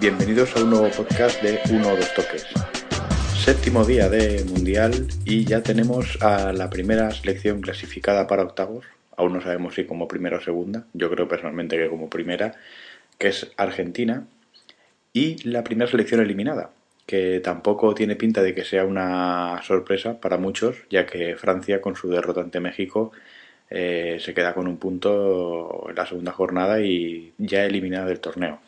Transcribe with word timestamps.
Bienvenidos 0.00 0.56
a 0.56 0.62
un 0.62 0.70
nuevo 0.70 0.88
podcast 0.88 1.42
de 1.42 1.60
Uno 1.70 1.88
o 1.88 1.96
Dos 1.96 2.14
Toques. 2.14 2.46
Séptimo 3.36 3.84
día 3.84 4.08
de 4.08 4.42
Mundial 4.44 5.06
y 5.26 5.44
ya 5.44 5.62
tenemos 5.62 6.16
a 6.22 6.54
la 6.54 6.70
primera 6.70 7.10
selección 7.10 7.60
clasificada 7.60 8.26
para 8.26 8.44
octavos. 8.44 8.86
Aún 9.14 9.34
no 9.34 9.42
sabemos 9.42 9.74
si 9.74 9.84
como 9.84 10.08
primera 10.08 10.38
o 10.38 10.40
segunda. 10.40 10.86
Yo 10.94 11.10
creo 11.10 11.28
personalmente 11.28 11.76
que 11.76 11.90
como 11.90 12.08
primera, 12.08 12.54
que 13.18 13.28
es 13.28 13.52
Argentina. 13.58 14.26
Y 15.12 15.46
la 15.46 15.64
primera 15.64 15.90
selección 15.90 16.22
eliminada, 16.22 16.70
que 17.04 17.40
tampoco 17.40 17.94
tiene 17.94 18.16
pinta 18.16 18.40
de 18.40 18.54
que 18.54 18.64
sea 18.64 18.86
una 18.86 19.60
sorpresa 19.64 20.18
para 20.18 20.38
muchos, 20.38 20.78
ya 20.88 21.04
que 21.04 21.36
Francia 21.36 21.82
con 21.82 21.94
su 21.94 22.08
derrota 22.08 22.40
ante 22.40 22.58
México 22.58 23.12
eh, 23.68 24.16
se 24.18 24.32
queda 24.32 24.54
con 24.54 24.66
un 24.66 24.78
punto 24.78 25.90
en 25.90 25.94
la 25.94 26.06
segunda 26.06 26.32
jornada 26.32 26.80
y 26.80 27.34
ya 27.36 27.66
eliminada 27.66 28.06
del 28.06 28.20
torneo. 28.20 28.60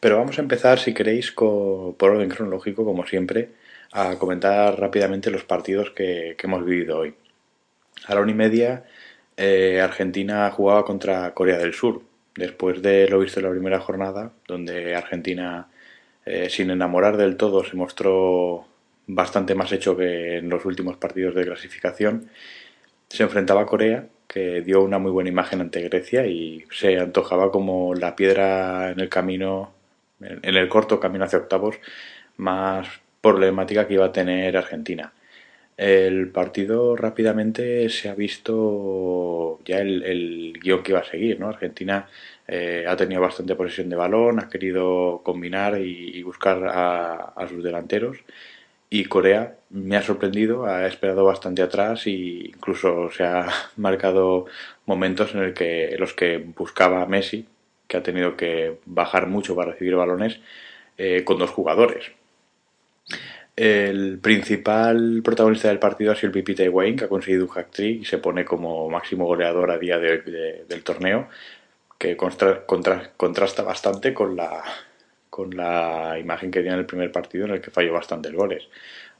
Pero 0.00 0.16
vamos 0.18 0.38
a 0.38 0.42
empezar, 0.42 0.78
si 0.78 0.94
queréis, 0.94 1.30
por 1.32 1.96
orden 2.00 2.30
cronológico, 2.30 2.84
como 2.84 3.06
siempre, 3.06 3.50
a 3.92 4.16
comentar 4.18 4.78
rápidamente 4.80 5.30
los 5.30 5.44
partidos 5.44 5.90
que, 5.90 6.36
hemos 6.42 6.64
vivido 6.64 6.98
hoy. 6.98 7.14
A 8.06 8.14
la 8.14 8.22
una 8.22 8.30
y 8.32 8.34
media, 8.34 8.84
eh, 9.36 9.80
Argentina 9.82 10.50
jugaba 10.50 10.84
contra 10.84 11.34
Corea 11.34 11.58
del 11.58 11.74
Sur, 11.74 12.02
después 12.34 12.82
de 12.82 13.08
lo 13.08 13.20
visto 13.20 13.40
en 13.40 13.46
la 13.46 13.52
primera 13.52 13.80
jornada, 13.80 14.32
donde 14.46 14.94
Argentina 14.94 15.68
eh, 16.24 16.48
sin 16.50 16.70
enamorar 16.70 17.16
del 17.16 17.36
todo, 17.36 17.64
se 17.64 17.76
mostró 17.76 18.66
bastante 19.06 19.54
más 19.54 19.72
hecho 19.72 19.96
que 19.96 20.38
en 20.38 20.48
los 20.50 20.64
últimos 20.64 20.96
partidos 20.96 21.34
de 21.34 21.44
clasificación. 21.44 22.30
Se 23.08 23.22
enfrentaba 23.24 23.62
a 23.62 23.66
Corea, 23.66 24.06
que 24.28 24.60
dio 24.62 24.82
una 24.82 24.98
muy 24.98 25.10
buena 25.10 25.30
imagen 25.30 25.60
ante 25.60 25.82
Grecia 25.82 26.26
y 26.26 26.64
se 26.70 26.98
antojaba 26.98 27.50
como 27.50 27.94
la 27.94 28.14
piedra 28.16 28.90
en 28.92 29.00
el 29.00 29.08
camino, 29.08 29.72
en 30.20 30.56
el 30.56 30.68
corto 30.68 31.00
camino 31.00 31.24
hacia 31.24 31.38
octavos, 31.38 31.76
más 32.36 32.88
problemática 33.20 33.86
que 33.86 33.94
iba 33.94 34.06
a 34.06 34.12
tener 34.12 34.56
Argentina. 34.56 35.12
El 35.80 36.28
partido 36.28 36.94
rápidamente 36.94 37.88
se 37.88 38.10
ha 38.10 38.14
visto 38.14 39.60
ya 39.64 39.78
el, 39.78 40.58
guion 40.62 40.82
que 40.82 40.92
iba 40.92 41.00
a 41.00 41.04
seguir, 41.04 41.40
¿no? 41.40 41.48
Argentina 41.48 42.06
eh, 42.46 42.84
ha 42.86 42.96
tenido 42.96 43.22
bastante 43.22 43.54
posesión 43.54 43.88
de 43.88 43.96
balón, 43.96 44.40
ha 44.40 44.50
querido 44.50 45.22
combinar 45.24 45.80
y, 45.80 46.22
buscar 46.22 46.64
a, 46.68 47.46
sus 47.48 47.64
delanteros. 47.64 48.18
Y 48.90 49.04
Corea 49.06 49.56
me 49.70 49.96
ha 49.96 50.02
sorprendido, 50.02 50.66
ha 50.66 50.86
esperado 50.86 51.24
bastante 51.24 51.62
atrás 51.62 52.06
e 52.06 52.10
incluso 52.10 53.10
se 53.10 53.24
ha 53.24 53.48
marcado 53.76 54.46
momentos 54.86 55.34
en 55.34 55.42
el 55.42 55.54
que, 55.54 55.96
los 55.98 56.12
que 56.12 56.38
buscaba 56.38 57.02
a 57.02 57.06
Messi, 57.06 57.46
que 57.90 57.96
ha 57.96 58.02
tenido 58.04 58.36
que 58.36 58.78
bajar 58.86 59.26
mucho 59.26 59.56
para 59.56 59.72
recibir 59.72 59.96
balones, 59.96 60.38
eh, 60.96 61.24
con 61.24 61.38
dos 61.38 61.50
jugadores. 61.50 62.12
El 63.56 64.20
principal 64.20 65.22
protagonista 65.24 65.66
del 65.66 65.80
partido 65.80 66.12
ha 66.12 66.14
sido 66.14 66.28
el 66.28 66.32
Pipita 66.32 66.62
Wayne, 66.70 66.96
que 66.96 67.04
ha 67.06 67.08
conseguido 67.08 67.46
un 67.46 67.50
hack-trick 67.50 68.02
y 68.02 68.04
se 68.04 68.18
pone 68.18 68.44
como 68.44 68.88
máximo 68.88 69.26
goleador 69.26 69.72
a 69.72 69.78
día 69.78 69.98
de 69.98 70.12
hoy 70.12 70.22
del 70.68 70.84
torneo, 70.84 71.28
que 71.98 72.16
contrasta 72.16 73.62
bastante 73.64 74.14
con 74.14 74.36
la, 74.36 74.62
con 75.28 75.50
la 75.56 76.16
imagen 76.16 76.52
que 76.52 76.62
tiene 76.62 76.78
el 76.78 76.86
primer 76.86 77.10
partido 77.10 77.46
en 77.46 77.54
el 77.54 77.60
que 77.60 77.72
falló 77.72 77.92
bastantes 77.92 78.32
goles. 78.32 78.68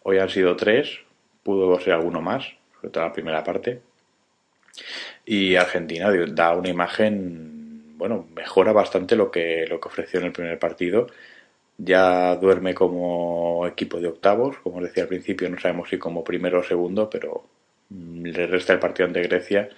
Hoy 0.04 0.18
han 0.18 0.28
sido 0.28 0.54
tres, 0.54 1.00
pudo 1.42 1.78
ser 1.80 1.94
alguno 1.94 2.20
más, 2.22 2.44
sobre 2.76 2.90
todo 2.90 3.04
la 3.04 3.12
primera 3.12 3.42
parte. 3.42 3.82
Y 5.26 5.56
Argentina 5.56 6.08
da 6.28 6.54
una 6.54 6.68
imagen, 6.68 7.59
bueno, 8.00 8.26
mejora 8.34 8.72
bastante 8.72 9.14
lo 9.14 9.30
que, 9.30 9.66
lo 9.68 9.78
que 9.80 9.88
ofreció 9.88 10.18
en 10.18 10.26
el 10.26 10.32
primer 10.32 10.58
partido 10.58 11.06
ya 11.82 12.36
duerme 12.36 12.74
como 12.74 13.66
equipo 13.66 14.00
de 14.00 14.08
octavos, 14.08 14.58
como 14.58 14.78
os 14.78 14.84
decía 14.84 15.04
al 15.04 15.08
principio, 15.08 15.48
no 15.48 15.58
sabemos 15.58 15.88
si 15.88 15.98
como 15.98 16.24
primero 16.24 16.60
o 16.60 16.62
segundo, 16.64 17.08
pero 17.10 17.44
mm, 17.90 18.24
le 18.26 18.46
resta 18.46 18.72
el 18.74 18.78
partido 18.78 19.06
ante 19.06 19.22
Grecia, 19.22 19.68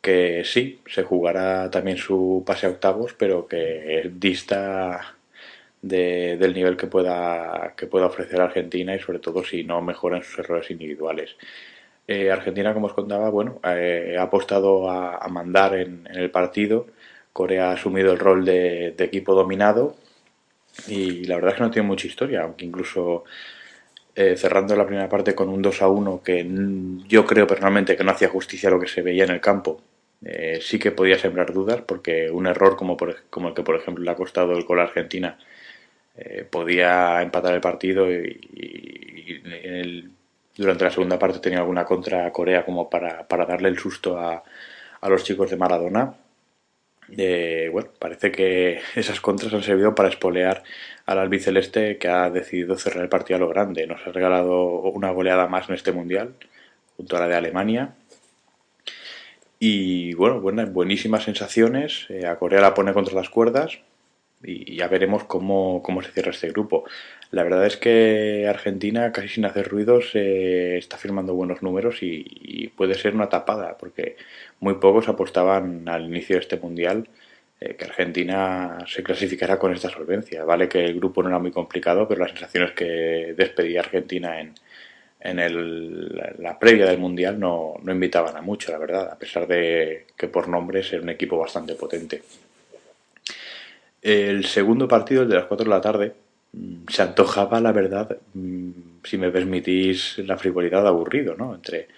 que 0.00 0.44
sí, 0.44 0.80
se 0.86 1.02
jugará 1.04 1.70
también 1.70 1.98
su 1.98 2.44
pase 2.46 2.66
a 2.66 2.70
octavos, 2.70 3.14
pero 3.14 3.46
que 3.48 4.10
dista 4.14 5.16
del 5.82 6.54
nivel 6.54 6.76
que 6.76 6.86
pueda, 6.86 7.74
que 7.76 7.86
pueda 7.86 8.06
ofrecer 8.06 8.40
Argentina 8.40 8.94
y 8.94 9.00
sobre 9.00 9.18
todo 9.18 9.44
si 9.44 9.64
no 9.64 9.82
mejoran 9.82 10.22
sus 10.22 10.38
errores 10.40 10.70
individuales. 10.70 11.36
Eh, 12.06 12.30
Argentina, 12.30 12.74
como 12.74 12.86
os 12.86 12.94
contaba, 12.94 13.30
bueno, 13.30 13.60
eh, 13.64 14.16
ha 14.18 14.22
apostado 14.24 14.90
a, 14.90 15.26
mandar 15.28 15.74
en, 15.76 16.06
el 16.14 16.30
partido. 16.30 16.86
Corea 17.34 17.68
ha 17.68 17.72
asumido 17.72 18.12
el 18.12 18.18
rol 18.18 18.46
de 18.46 18.94
equipo 18.98 19.34
dominado 19.34 19.96
y 20.88 21.24
la 21.24 21.36
verdad 21.36 21.50
es 21.50 21.56
que 21.56 21.62
no 21.62 21.70
tiene 21.70 21.88
mucha 21.88 22.06
historia, 22.06 22.42
aunque 22.42 22.64
incluso 22.64 23.24
eh, 24.14 24.36
cerrando 24.36 24.76
la 24.76 24.86
primera 24.86 25.08
parte 25.08 25.34
con 25.34 25.48
un 25.48 25.62
2 25.62 25.82
a 25.82 25.88
1 25.88 26.22
que 26.22 26.46
yo 27.08 27.26
creo 27.26 27.46
personalmente 27.46 27.96
que 27.96 28.04
no 28.04 28.12
hacía 28.12 28.28
justicia 28.28 28.68
a 28.68 28.72
lo 28.72 28.80
que 28.80 28.88
se 28.88 29.02
veía 29.02 29.24
en 29.24 29.30
el 29.30 29.40
campo, 29.40 29.80
eh, 30.24 30.58
sí 30.62 30.78
que 30.78 30.92
podía 30.92 31.18
sembrar 31.18 31.52
dudas 31.52 31.82
porque 31.82 32.30
un 32.30 32.46
error 32.46 32.76
como, 32.76 32.96
como 33.30 33.48
el 33.48 33.54
que 33.54 33.62
por 33.62 33.76
ejemplo 33.76 34.04
le 34.04 34.10
ha 34.10 34.16
costado 34.16 34.52
el 34.52 34.64
gol 34.64 34.80
a 34.80 34.84
Argentina 34.84 35.38
eh, 36.16 36.46
podía 36.48 37.22
empatar 37.22 37.54
el 37.54 37.60
partido 37.60 38.10
y, 38.10 39.42
durante 40.56 40.84
la 40.84 40.90
segunda 40.90 41.18
parte 41.18 41.40
tenía 41.40 41.58
alguna 41.58 41.84
contra 41.84 42.30
Corea 42.30 42.64
como 42.64 42.88
para, 42.88 43.26
darle 43.28 43.68
el 43.68 43.78
susto 43.78 44.16
a 44.18 44.42
los 45.08 45.24
chicos 45.24 45.50
de 45.50 45.56
Maradona 45.56 46.14
eh, 47.16 47.68
bueno, 47.72 47.88
parece 47.98 48.32
que 48.32 48.80
esas 48.94 49.20
contras 49.20 49.52
han 49.54 49.62
servido 49.62 49.94
para 49.94 50.08
espolear 50.08 50.62
al 51.06 51.18
albiceleste 51.18 51.98
que 51.98 52.08
ha 52.08 52.30
decidido 52.30 52.76
cerrar 52.78 53.02
el 53.02 53.08
partido 53.08 53.36
a 53.36 53.40
lo 53.40 53.48
grande. 53.48 53.86
Nos 53.86 54.06
ha 54.06 54.12
regalado 54.12 54.80
una 54.82 55.10
goleada 55.10 55.46
más 55.48 55.68
en 55.68 55.74
este 55.74 55.92
mundial, 55.92 56.34
junto 56.96 57.16
a 57.16 57.20
la 57.20 57.28
de 57.28 57.36
Alemania. 57.36 57.94
Y 59.58 60.14
bueno, 60.14 60.40
buenísimas 60.40 61.24
sensaciones. 61.24 62.06
Eh, 62.08 62.26
a 62.26 62.38
Corea 62.38 62.60
la 62.60 62.74
pone 62.74 62.92
contra 62.92 63.14
las 63.14 63.30
cuerdas 63.30 63.80
y 64.44 64.76
ya 64.76 64.88
veremos 64.88 65.24
cómo, 65.24 65.82
cómo 65.82 66.02
se 66.02 66.10
cierra 66.12 66.30
este 66.30 66.48
grupo. 66.48 66.84
La 67.30 67.42
verdad 67.42 67.66
es 67.66 67.76
que 67.76 68.46
Argentina, 68.48 69.10
casi 69.12 69.28
sin 69.28 69.44
hacer 69.44 69.68
ruidos, 69.68 70.10
eh, 70.14 70.76
está 70.78 70.96
firmando 70.96 71.34
buenos 71.34 71.62
números 71.62 71.98
y, 72.02 72.68
puede 72.76 72.94
ser 72.94 73.14
una 73.14 73.28
tapada, 73.28 73.76
porque 73.78 74.16
muy 74.60 74.74
pocos 74.74 75.08
apostaban 75.08 75.88
al 75.88 76.06
inicio 76.06 76.36
de 76.36 76.42
este 76.42 76.56
mundial 76.56 77.08
eh, 77.60 77.76
que 77.76 77.84
Argentina 77.84 78.78
se 78.86 79.02
clasificara 79.02 79.58
con 79.58 79.72
esta 79.72 79.90
solvencia. 79.90 80.44
Vale 80.44 80.68
que 80.68 80.84
el 80.84 80.96
grupo 80.96 81.22
no 81.22 81.28
era 81.28 81.38
muy 81.38 81.50
complicado, 81.50 82.06
pero 82.08 82.20
las 82.20 82.30
sensaciones 82.30 82.72
que 82.72 83.34
despedía 83.36 83.80
Argentina 83.80 84.40
en, 84.40 84.54
en 85.20 85.38
el, 85.38 86.08
la 86.38 86.58
previa 86.58 86.86
del 86.86 86.98
mundial 86.98 87.38
no, 87.40 87.74
no 87.82 87.92
invitaban 87.92 88.36
a 88.36 88.42
mucho, 88.42 88.72
la 88.72 88.78
verdad, 88.78 89.10
a 89.10 89.18
pesar 89.18 89.46
de 89.46 90.06
que 90.16 90.28
por 90.28 90.48
nombre 90.48 90.80
es 90.80 90.92
un 90.92 91.08
equipo 91.08 91.38
bastante 91.38 91.74
potente. 91.74 92.22
El 94.04 94.44
segundo 94.44 94.86
partido, 94.86 95.22
el 95.22 95.30
de 95.30 95.36
las 95.36 95.46
4 95.46 95.64
de 95.64 95.70
la 95.70 95.80
tarde, 95.80 96.14
mm, 96.52 96.84
se 96.88 97.02
antojaba, 97.02 97.58
la 97.60 97.72
verdad, 97.72 98.18
mm, 98.34 98.70
si 99.02 99.16
me 99.18 99.30
permitís 99.30 100.18
la 100.18 100.36
frivolidad, 100.36 100.86
aburrido, 100.86 101.34
¿no? 101.36 101.54
Entre 101.54 101.88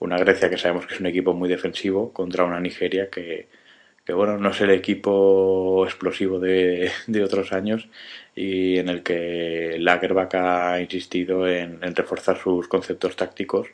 una 0.00 0.18
Grecia 0.18 0.48
que 0.50 0.58
sabemos 0.58 0.86
que 0.86 0.94
es 0.94 1.00
un 1.00 1.06
equipo 1.06 1.34
muy 1.34 1.48
defensivo 1.48 2.12
contra 2.12 2.44
una 2.44 2.60
Nigeria 2.60 3.10
que, 3.10 3.48
que 4.06 4.12
bueno, 4.12 4.38
no 4.38 4.50
es 4.50 4.60
el 4.60 4.70
equipo 4.70 5.84
explosivo 5.86 6.38
de, 6.40 6.92
de 7.08 7.24
otros 7.24 7.52
años 7.52 7.88
y 8.36 8.78
en 8.78 8.88
el 8.88 9.02
que 9.02 9.76
Lagerbach 9.80 10.34
ha 10.36 10.80
insistido 10.80 11.48
en 11.48 11.80
reforzar 11.96 12.38
sus 12.38 12.68
conceptos 12.68 13.16
tácticos 13.16 13.68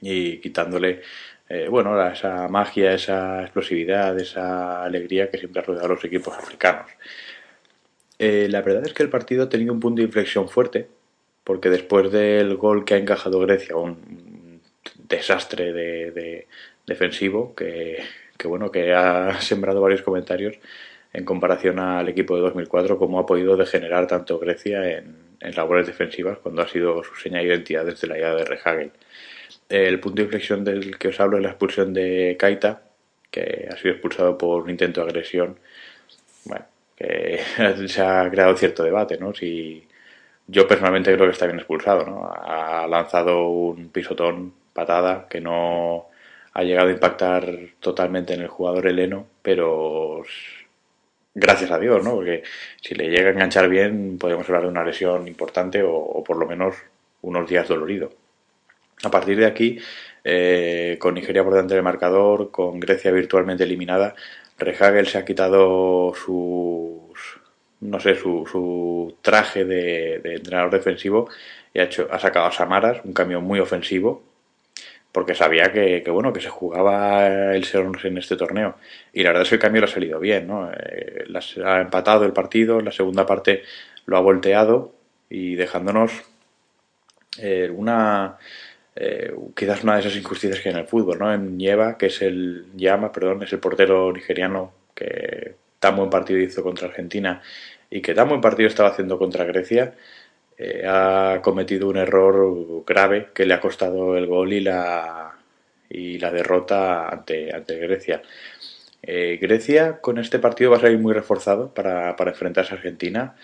y 0.00 0.38
quitándole 0.38 1.02
eh, 1.52 1.66
bueno, 1.68 2.00
esa 2.08 2.46
magia, 2.46 2.94
esa 2.94 3.42
explosividad, 3.42 4.16
esa 4.20 4.84
alegría 4.84 5.28
que 5.28 5.38
siempre 5.38 5.60
ha 5.60 5.64
rodeado 5.64 5.86
a 5.86 5.94
los 5.94 6.04
equipos 6.04 6.32
africanos. 6.38 6.86
Eh, 8.20 8.46
la 8.48 8.62
verdad 8.62 8.86
es 8.86 8.94
que 8.94 9.02
el 9.02 9.10
partido 9.10 9.42
ha 9.42 9.48
tenido 9.48 9.72
un 9.72 9.80
punto 9.80 9.98
de 10.00 10.06
inflexión 10.06 10.48
fuerte, 10.48 10.88
porque 11.42 11.68
después 11.68 12.12
del 12.12 12.54
gol 12.56 12.84
que 12.84 12.94
ha 12.94 12.98
encajado 12.98 13.40
Grecia, 13.40 13.74
un 13.74 14.60
desastre 15.08 15.72
de, 15.72 16.46
defensivo 16.86 17.52
que, 17.56 18.04
bueno, 18.44 18.70
que 18.70 18.94
ha 18.94 19.40
sembrado 19.40 19.80
varios 19.80 20.02
comentarios 20.02 20.56
en 21.12 21.24
comparación 21.24 21.80
al 21.80 22.08
equipo 22.08 22.36
de 22.36 22.42
2004, 22.42 22.96
cómo 22.96 23.18
ha 23.18 23.26
podido 23.26 23.56
degenerar 23.56 24.06
tanto 24.06 24.38
Grecia 24.38 24.98
en, 24.98 25.16
en 25.40 25.54
labores 25.56 25.88
defensivas 25.88 26.38
cuando 26.38 26.62
ha 26.62 26.68
sido 26.68 27.02
su 27.02 27.16
seña 27.16 27.38
de 27.40 27.46
identidad 27.46 27.84
desde 27.84 28.06
la 28.06 28.14
llegada 28.14 28.36
de 28.36 28.44
Rehagel 28.44 28.92
el 29.70 30.00
punto 30.00 30.16
de 30.16 30.24
inflexión 30.24 30.64
del 30.64 30.98
que 30.98 31.08
os 31.08 31.20
hablo 31.20 31.38
es 31.38 31.42
la 31.42 31.50
expulsión 31.50 31.94
de 31.94 32.36
Kaita, 32.38 32.82
que 33.30 33.68
ha 33.70 33.76
sido 33.76 33.92
expulsado 33.94 34.36
por 34.36 34.62
un 34.64 34.70
intento 34.70 35.00
de 35.00 35.06
agresión. 35.08 35.58
Bueno, 36.44 36.66
que 36.96 37.40
se 37.88 38.02
ha 38.02 38.30
creado 38.30 38.56
cierto 38.56 38.82
debate, 38.82 39.18
¿no? 39.18 39.34
Si 39.34 39.86
yo 40.46 40.66
personalmente 40.68 41.14
creo 41.14 41.26
que 41.26 41.32
está 41.32 41.46
bien 41.46 41.58
expulsado, 41.58 42.04
¿no? 42.06 42.30
Ha 42.32 42.86
lanzado 42.88 43.48
un 43.48 43.90
pisotón, 43.90 44.52
patada, 44.72 45.26
que 45.28 45.40
no 45.40 46.08
ha 46.52 46.62
llegado 46.62 46.88
a 46.88 46.92
impactar 46.92 47.46
totalmente 47.80 48.34
en 48.34 48.42
el 48.42 48.48
jugador 48.48 48.86
heleno, 48.86 49.26
pero 49.42 50.24
gracias 51.34 51.70
a 51.70 51.78
Dios, 51.78 52.02
¿no? 52.04 52.16
Porque 52.16 52.42
si 52.80 52.94
le 52.94 53.08
llega 53.08 53.28
a 53.30 53.32
enganchar 53.32 53.68
bien, 53.68 54.18
podemos 54.18 54.46
hablar 54.48 54.62
de 54.62 54.68
una 54.68 54.84
lesión 54.84 55.28
importante 55.28 55.82
o, 55.84 56.22
por 56.24 56.36
lo 56.36 56.46
menos 56.46 56.76
unos 57.22 57.48
días 57.48 57.68
dolorido. 57.68 58.12
A 59.02 59.10
partir 59.10 59.38
de 59.38 59.46
aquí, 59.46 59.78
eh, 60.24 60.96
con 60.98 61.14
Nigeria 61.14 61.42
por 61.42 61.54
delante 61.54 61.74
del 61.74 61.82
marcador, 61.82 62.50
con 62.50 62.78
Grecia 62.80 63.10
virtualmente 63.10 63.64
eliminada, 63.64 64.14
Rehagel 64.58 65.06
se 65.06 65.18
ha 65.18 65.24
quitado 65.24 66.12
sus, 66.14 67.40
no 67.80 67.98
sé, 67.98 68.14
su, 68.14 69.16
traje 69.22 69.64
de, 69.64 70.16
entrenador 70.16 70.70
defensivo 70.70 71.28
y 71.72 71.80
ha, 71.80 71.84
hecho, 71.84 72.08
ha 72.10 72.18
sacado 72.18 72.46
a 72.46 72.52
Samaras, 72.52 73.00
un 73.04 73.14
cambio 73.14 73.40
muy 73.40 73.58
ofensivo, 73.58 74.22
porque 75.12 75.34
sabía 75.34 75.72
que, 75.72 76.04
bueno 76.08 76.32
que 76.32 76.40
se 76.40 76.50
jugaba 76.50 77.54
el 77.54 77.64
ser 77.64 77.84
en 78.04 78.18
este 78.18 78.36
torneo 78.36 78.76
y 79.12 79.22
la 79.22 79.30
verdad 79.30 79.42
es 79.42 79.48
que 79.48 79.54
el 79.56 79.60
cambio 79.60 79.80
le 79.80 79.86
ha 79.86 79.90
salido 79.90 80.20
bien 80.20 80.46
¿no? 80.46 80.70
Eh, 80.70 81.24
ha 81.64 81.80
empatado 81.80 82.24
el 82.24 82.32
partido 82.32 82.80
la 82.80 82.92
segunda 82.92 83.26
parte 83.26 83.64
lo 84.06 84.16
ha 84.16 84.20
volteado 84.20 84.92
y 85.28 85.56
dejándonos 85.56 86.12
eh, 87.38 87.70
una 87.74 88.38
eh, 88.96 89.32
quizás 89.54 89.84
una 89.84 89.94
de 89.94 90.00
esas 90.00 90.16
injusticias 90.16 90.60
que 90.60 90.68
hay 90.68 90.74
en 90.74 90.80
el 90.80 90.86
fútbol 90.86 91.18
¿no? 91.18 91.32
en 91.32 91.56
Nieva 91.56 91.96
que 91.96 92.06
es 92.06 92.22
el 92.22 92.66
llama 92.74 93.12
perdón 93.12 93.42
es 93.42 93.52
el 93.52 93.60
portero 93.60 94.12
nigeriano 94.12 94.72
que 94.94 95.54
tan 95.78 95.96
buen 95.96 96.10
partido 96.10 96.40
hizo 96.40 96.62
contra 96.62 96.88
Argentina 96.88 97.40
y 97.88 98.00
que 98.00 98.14
tan 98.14 98.28
buen 98.28 98.40
partido 98.40 98.68
estaba 98.68 98.90
haciendo 98.90 99.18
contra 99.18 99.44
Grecia 99.44 99.94
eh, 100.58 100.84
ha 100.86 101.40
cometido 101.42 101.88
un 101.88 101.96
error 101.96 102.84
grave 102.86 103.28
que 103.32 103.46
le 103.46 103.54
ha 103.54 103.60
costado 103.60 104.16
el 104.16 104.26
gol 104.26 104.52
y 104.52 104.60
la, 104.60 105.32
y 105.88 106.18
la 106.18 106.30
derrota 106.30 107.08
ante, 107.08 107.54
ante 107.54 107.78
Grecia. 107.78 108.20
Eh, 109.02 109.38
Grecia 109.40 110.02
con 110.02 110.18
este 110.18 110.38
partido 110.38 110.72
va 110.72 110.76
a 110.76 110.80
salir 110.80 110.98
muy 110.98 111.14
reforzado 111.14 111.72
para, 111.72 112.14
para 112.14 112.32
enfrentarse 112.32 112.74
a 112.74 112.76
Argentina. 112.76 113.36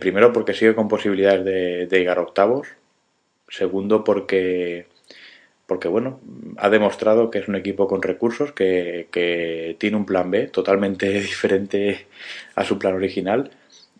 Primero 0.00 0.32
porque 0.32 0.54
sigue 0.54 0.74
con 0.74 0.88
posibilidades 0.88 1.44
de, 1.44 1.86
llegar 1.88 2.18
a 2.18 2.22
octavos. 2.22 2.66
Segundo 3.48 4.04
porque, 4.04 4.86
porque 5.66 5.88
bueno, 5.88 6.20
ha 6.58 6.70
demostrado 6.70 7.30
que 7.30 7.38
es 7.38 7.48
un 7.48 7.56
equipo 7.56 7.88
con 7.88 8.02
recursos, 8.02 8.52
que, 8.52 9.08
que 9.10 9.76
tiene 9.78 9.96
un 9.96 10.06
plan 10.06 10.30
B 10.30 10.48
totalmente 10.48 11.08
diferente 11.20 12.06
a 12.54 12.64
su 12.64 12.78
plan 12.78 12.94
original 12.94 13.50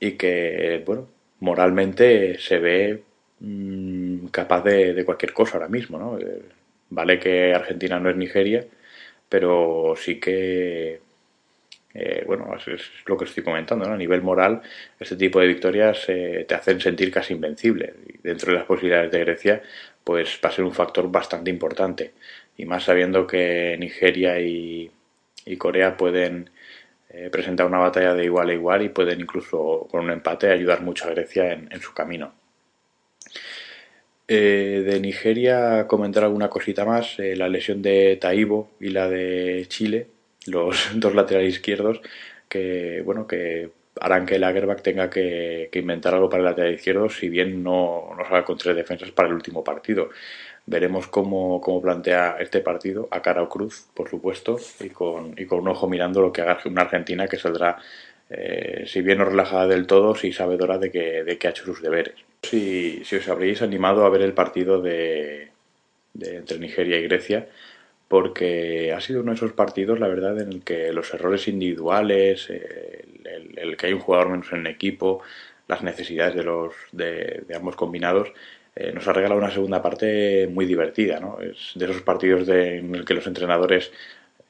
y 0.01 0.13
que, 0.13 0.83
bueno, 0.87 1.09
moralmente 1.41 2.39
se 2.39 2.59
ve 2.59 3.03
mm, 3.41 4.27
capaz 4.29 4.63
de, 4.63 5.05
cualquier 5.05 5.33
cosa 5.33 5.55
ahora 5.55 5.69
mismo, 5.69 5.99
¿no? 5.99 6.19
Eh, 6.19 6.43
vale 6.91 7.19
que 7.19 7.55
Argentina 7.55 7.99
no 8.01 8.11
es 8.11 8.17
Nigeria, 8.17 8.67
pero 9.29 9.95
sí 9.97 10.21
que, 10.21 11.01
eh, 12.01 12.23
bueno, 12.27 12.55
es, 12.57 12.83
lo 13.07 13.17
que 13.17 13.25
estoy 13.25 13.43
comentando, 13.43 13.85
¿no? 13.85 13.95
A 13.95 13.97
nivel 13.97 14.23
moral, 14.23 14.63
este 15.01 15.17
tipo 15.17 15.41
de 15.41 15.49
victorias 15.49 16.05
eh, 16.09 16.45
te 16.47 16.55
hacen 16.55 16.81
sentir 16.81 17.11
casi 17.11 17.35
invencible. 17.35 17.95
Dentro 18.23 18.53
de 18.53 18.59
las 18.59 18.67
posibilidades 18.67 19.11
de 19.11 19.19
Grecia, 19.19 19.63
pues 20.05 20.39
va 20.45 20.49
a 20.49 20.53
ser 20.53 20.65
un 20.65 20.73
factor 20.73 21.11
bastante 21.11 21.51
importante. 21.51 22.13
Y 22.57 22.67
más 22.67 22.85
sabiendo 22.85 23.27
que 23.27 23.77
Nigeria 23.79 24.39
y 24.41 24.91
Corea 25.59 25.97
pueden 25.97 26.51
eh, 27.11 27.31
presentar 27.33 27.67
una 27.67 27.79
batalla 27.79 28.15
de 28.15 28.25
igual 28.25 28.51
a 28.51 28.53
igual 28.53 28.83
y 28.83 28.91
pueden 28.91 29.21
incluso 29.21 29.89
con 29.91 30.05
un 30.05 30.11
empate 30.13 30.51
ayudar 30.51 30.83
mucho 30.83 31.07
a 31.07 31.11
Grecia 31.11 31.53
en, 31.53 31.81
su 31.81 31.93
camino. 31.95 32.33
De 34.29 34.99
Nigeria 35.01 35.87
comentar 35.89 36.23
alguna 36.23 36.51
cosita 36.51 36.85
más, 36.85 37.17
la 37.19 37.49
lesión 37.49 37.81
de 37.81 38.19
Taibo 38.21 38.71
y 38.79 38.91
la 38.91 39.09
de 39.09 39.65
Chile, 39.69 40.07
los 40.49 40.91
dos 40.95 41.15
laterales 41.15 41.55
izquierdos, 41.55 42.01
que 42.49 43.03
bueno, 43.05 43.27
que 43.27 43.71
harán 44.01 44.27
que 44.27 44.39
Lagerbach 44.39 44.83
tenga 44.83 45.11
que, 45.11 45.71
inventar 45.73 46.15
algo 46.15 46.29
para 46.29 46.41
el 46.41 46.47
lateral 46.47 46.75
izquierdo, 46.75 47.09
si 47.09 47.29
bien 47.29 47.63
no, 47.63 48.15
no 48.17 48.25
salga 48.25 48.45
con 48.45 48.59
tres 48.59 48.77
defensas 48.77 49.11
para 49.11 49.29
el 49.29 49.35
último 49.35 49.65
partido. 49.65 50.11
Veremos 50.67 51.07
cómo, 51.09 51.61
cómo, 51.61 51.81
plantea 51.81 52.37
este 52.41 52.61
partido 52.61 53.09
a 53.11 53.23
cara 53.23 53.43
o 53.43 53.49
cruz, 53.49 53.89
por 53.95 54.09
supuesto, 54.11 54.59
y 54.81 54.91
con, 54.91 55.35
y 55.39 55.47
con 55.47 55.61
un 55.61 55.69
ojo 55.69 55.89
mirando 55.89 56.21
lo 56.21 56.33
que 56.33 56.43
haga 56.43 56.59
una 56.67 56.83
Argentina 56.83 57.27
que 57.27 57.39
saldrá, 57.39 57.79
eh, 58.31 58.85
si 58.87 59.01
bien 59.01 59.19
no 59.19 59.25
relajada 59.25 59.67
del 59.67 59.87
todo, 59.87 60.15
sí 60.15 60.33
sabedora 60.33 60.79
de 60.79 60.91
que, 60.91 61.25
de 61.25 61.39
que 61.39 61.47
ha 61.47 61.51
hecho 61.51 61.65
sus 61.65 61.81
deberes. 61.81 62.15
Si, 62.43 63.03
si 63.05 63.17
os 63.17 63.29
habréis 63.29 63.63
animado 63.63 64.05
a 64.05 64.11
ver 64.11 64.23
el 64.23 64.35
partido 64.35 64.81
de, 64.83 65.51
entre 66.15 66.59
Nigeria 66.59 66.99
y 66.99 67.05
Grecia, 67.05 67.49
porque 68.09 68.93
ha 68.93 69.01
sido 69.01 69.21
uno 69.21 69.33
de 69.33 69.37
esos 69.37 69.53
partidos, 69.53 70.01
la 70.01 70.09
verdad, 70.09 70.41
en 70.41 70.53
el 70.53 70.65
que 70.65 70.93
los 70.93 71.13
errores 71.13 71.47
individuales, 71.49 72.49
el, 72.51 73.77
que 73.77 73.87
hay 73.87 73.93
un 73.93 74.01
jugador 74.01 74.31
menos 74.31 74.53
en 74.53 74.67
equipo, 74.67 75.21
las 75.69 75.83
necesidades 75.83 76.35
de, 76.35 76.43
los, 76.43 76.75
de, 76.93 77.45
de 77.47 77.55
ambos 77.55 77.77
combinados, 77.77 78.33
eh, 78.81 78.93
nos 78.93 79.09
ha 79.09 79.13
regalado 79.13 79.41
una 79.41 79.51
segunda 79.51 79.83
parte 79.83 80.47
muy 80.47 80.65
divertida. 80.65 81.19
¿no? 81.19 81.41
Es 81.41 81.73
de 81.75 81.85
esos 81.87 82.03
partidos 82.03 82.49
en 82.49 82.95
el 82.95 83.05
que 83.05 83.15
los 83.15 83.27
entrenadores 83.27 83.91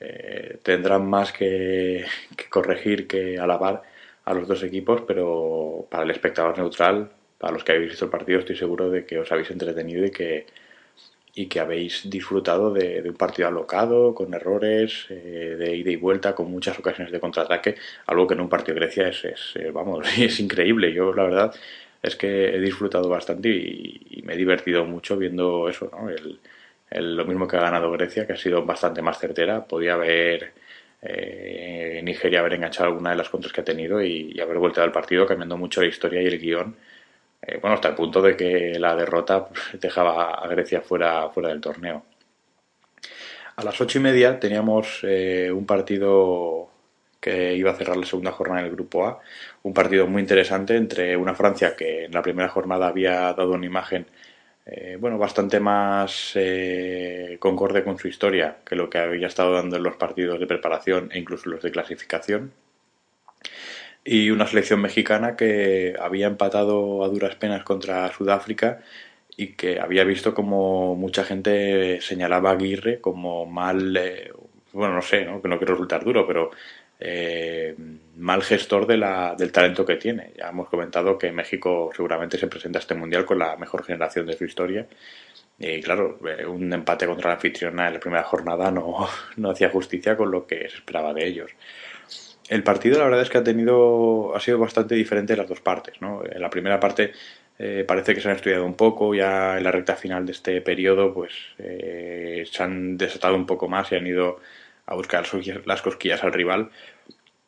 eh, 0.00 0.58
tendrán 0.62 1.08
más 1.08 1.32
que, 1.32 2.04
corregir 2.50 3.06
que 3.06 3.38
alabar 3.38 3.82
a 4.26 4.34
los 4.34 4.46
dos 4.46 4.62
equipos, 4.62 5.02
pero 5.06 5.86
para 5.90 6.04
el 6.04 6.10
espectador 6.10 6.58
neutral, 6.58 7.10
para 7.38 7.54
los 7.54 7.64
que 7.64 7.72
habéis 7.72 7.90
visto 7.90 8.04
el 8.04 8.10
partido, 8.10 8.40
estoy 8.40 8.56
seguro 8.56 8.90
de 8.90 9.06
que 9.06 9.18
os 9.18 9.32
habéis 9.32 9.50
entretenido 9.50 10.04
y 10.04 10.10
que, 10.10 10.44
y 11.38 11.46
que 11.46 11.60
habéis 11.60 12.10
disfrutado 12.10 12.72
de, 12.72 13.00
un 13.08 13.14
partido 13.14 13.46
alocado, 13.46 14.12
con 14.12 14.34
errores, 14.34 15.06
eh, 15.08 15.54
de 15.56 15.76
ida 15.76 15.90
y 15.92 15.96
vuelta, 15.96 16.34
con 16.34 16.50
muchas 16.50 16.76
ocasiones 16.78 17.12
de 17.12 17.20
contraataque, 17.20 17.76
algo 18.06 18.26
que 18.26 18.34
en 18.34 18.40
un 18.40 18.48
partido 18.48 18.74
de 18.74 18.80
Grecia 18.80 19.08
es, 19.08 19.24
es 19.24 19.72
vamos, 19.72 20.04
es 20.18 20.40
increíble. 20.40 20.92
Yo, 20.92 21.14
la 21.14 21.22
verdad, 21.22 21.54
es 22.02 22.16
que 22.16 22.56
he 22.56 22.60
disfrutado 22.60 23.08
bastante 23.08 23.48
y, 23.50 24.20
me 24.24 24.34
he 24.34 24.36
divertido 24.36 24.84
mucho 24.84 25.16
viendo 25.16 25.68
eso, 25.68 25.88
¿no? 25.92 26.10
El, 26.10 27.16
lo 27.16 27.24
mismo 27.24 27.46
que 27.46 27.56
ha 27.56 27.60
ganado 27.60 27.90
Grecia, 27.92 28.26
que 28.26 28.32
ha 28.32 28.36
sido 28.36 28.64
bastante 28.64 29.00
más 29.02 29.18
certera. 29.18 29.64
Podía 29.64 29.94
haber 29.94 30.52
eh, 31.02 32.00
Nigeria 32.02 32.40
haber 32.40 32.54
enganchado 32.54 32.88
alguna 32.88 33.10
de 33.10 33.16
las 33.16 33.28
contras 33.28 33.52
que 33.52 33.60
ha 33.60 33.64
tenido 33.64 34.02
y, 34.02 34.38
haber 34.40 34.58
vuelto 34.58 34.82
al 34.82 34.92
partido 34.92 35.26
cambiando 35.26 35.56
mucho 35.56 35.82
la 35.82 35.88
historia 35.88 36.22
y 36.22 36.26
el 36.26 36.38
guion. 36.38 36.76
Eh, 37.48 37.58
bueno, 37.62 37.74
hasta 37.76 37.88
el 37.88 37.94
punto 37.94 38.20
de 38.20 38.36
que 38.36 38.78
la 38.78 38.94
derrota 38.94 39.48
dejaba 39.80 40.34
a 40.34 40.46
Grecia 40.48 40.82
fuera, 40.82 41.30
fuera 41.30 41.48
del 41.48 41.60
torneo. 41.60 42.04
A 43.56 43.64
las 43.64 43.80
ocho 43.80 43.98
y 43.98 44.02
media 44.02 44.38
teníamos 44.38 45.00
eh, 45.02 45.50
un 45.50 45.66
partido 45.66 46.68
que 47.20 47.54
iba 47.56 47.72
a 47.72 47.74
cerrar 47.74 47.96
la 47.96 48.06
segunda 48.06 48.32
jornada 48.32 48.60
en 48.60 48.66
el 48.66 48.72
Grupo 48.72 49.06
A. 49.06 49.20
Un 49.62 49.74
partido 49.74 50.06
muy 50.06 50.22
interesante 50.22 50.76
entre 50.76 51.16
una 51.16 51.34
Francia 51.34 51.74
que 51.74 52.04
en 52.04 52.12
la 52.12 52.22
primera 52.22 52.48
jornada 52.48 52.86
había 52.88 53.32
dado 53.32 53.52
una 53.52 53.66
imagen 53.66 54.06
eh, 54.66 54.98
bueno, 55.00 55.18
bastante 55.18 55.58
más 55.60 56.34
concorde 57.40 57.82
con 57.82 57.98
su 57.98 58.08
historia 58.08 58.58
que 58.64 58.76
lo 58.76 58.90
que 58.90 58.98
había 58.98 59.26
estado 59.26 59.54
dando 59.54 59.76
en 59.76 59.82
los 59.82 59.96
partidos 59.96 60.38
de 60.38 60.46
preparación 60.46 61.10
e 61.12 61.18
incluso 61.18 61.48
los 61.48 61.62
de 61.62 61.70
clasificación. 61.70 62.52
Y 64.10 64.30
una 64.30 64.46
selección 64.46 64.80
mexicana 64.80 65.36
que 65.36 65.94
había 66.00 66.28
empatado 66.28 67.04
a 67.04 67.08
duras 67.08 67.34
penas 67.34 67.62
contra 67.62 68.10
Sudáfrica 68.10 68.80
y 69.36 69.48
que 69.48 69.78
había 69.80 70.02
visto 70.04 70.32
como 70.32 70.96
mucha 70.96 71.24
gente 71.24 72.00
señalaba 72.00 72.48
a 72.48 72.52
Aguirre 72.54 73.02
como 73.02 73.44
mal, 73.44 73.94
eh, 73.98 74.32
bueno, 74.72 74.94
no 74.94 75.02
sé, 75.02 75.26
¿no? 75.26 75.42
que 75.42 75.48
no 75.48 75.58
quiero 75.58 75.74
resultar 75.74 76.04
duro, 76.04 76.26
pero 76.26 76.50
eh, 76.98 77.76
mal 78.16 78.42
gestor 78.42 78.86
de 78.86 78.96
la, 78.96 79.34
del 79.36 79.52
talento 79.52 79.84
que 79.84 79.96
tiene. 79.96 80.32
Ya 80.38 80.48
hemos 80.48 80.70
comentado 80.70 81.18
que 81.18 81.30
México 81.30 81.90
seguramente 81.94 82.38
se 82.38 82.46
presenta 82.46 82.78
a 82.78 82.80
este 82.80 82.94
mundial 82.94 83.26
con 83.26 83.38
la 83.38 83.56
mejor 83.56 83.84
generación 83.84 84.24
de 84.24 84.38
su 84.38 84.46
historia. 84.46 84.86
Y 85.58 85.82
claro, 85.82 86.18
eh, 86.26 86.46
un 86.46 86.72
empate 86.72 87.06
contra 87.06 87.28
la 87.28 87.34
anfitriona 87.34 87.88
en 87.88 87.94
la 87.94 88.00
primera 88.00 88.22
jornada 88.22 88.70
no, 88.70 89.06
no 89.36 89.50
hacía 89.50 89.68
justicia 89.68 90.16
con 90.16 90.30
lo 90.30 90.46
que 90.46 90.60
se 90.70 90.76
esperaba 90.76 91.12
de 91.12 91.26
ellos. 91.26 91.50
El 92.48 92.62
partido, 92.62 92.98
la 92.98 93.04
verdad 93.04 93.22
es 93.22 93.30
que 93.30 93.38
ha 93.38 93.44
tenido, 93.44 94.34
ha 94.34 94.40
sido 94.40 94.58
bastante 94.58 94.94
diferente 94.94 95.34
en 95.34 95.38
las 95.38 95.48
dos 95.48 95.60
partes. 95.60 96.00
¿no? 96.00 96.22
En 96.24 96.40
la 96.40 96.50
primera 96.50 96.80
parte 96.80 97.12
eh, 97.58 97.84
parece 97.86 98.14
que 98.14 98.20
se 98.20 98.28
han 98.28 98.36
estudiado 98.36 98.64
un 98.64 98.74
poco, 98.74 99.14
ya 99.14 99.58
en 99.58 99.64
la 99.64 99.72
recta 99.72 99.96
final 99.96 100.24
de 100.24 100.32
este 100.32 100.60
periodo, 100.60 101.12
pues 101.12 101.32
se 101.56 102.62
han 102.62 102.96
desatado 102.96 103.34
un 103.34 103.46
poco 103.46 103.68
más 103.68 103.92
y 103.92 103.96
han 103.96 104.06
ido 104.06 104.40
a 104.86 104.94
buscar 104.94 105.26
las 105.66 105.82
cosquillas 105.82 106.24
al 106.24 106.32
rival. 106.32 106.70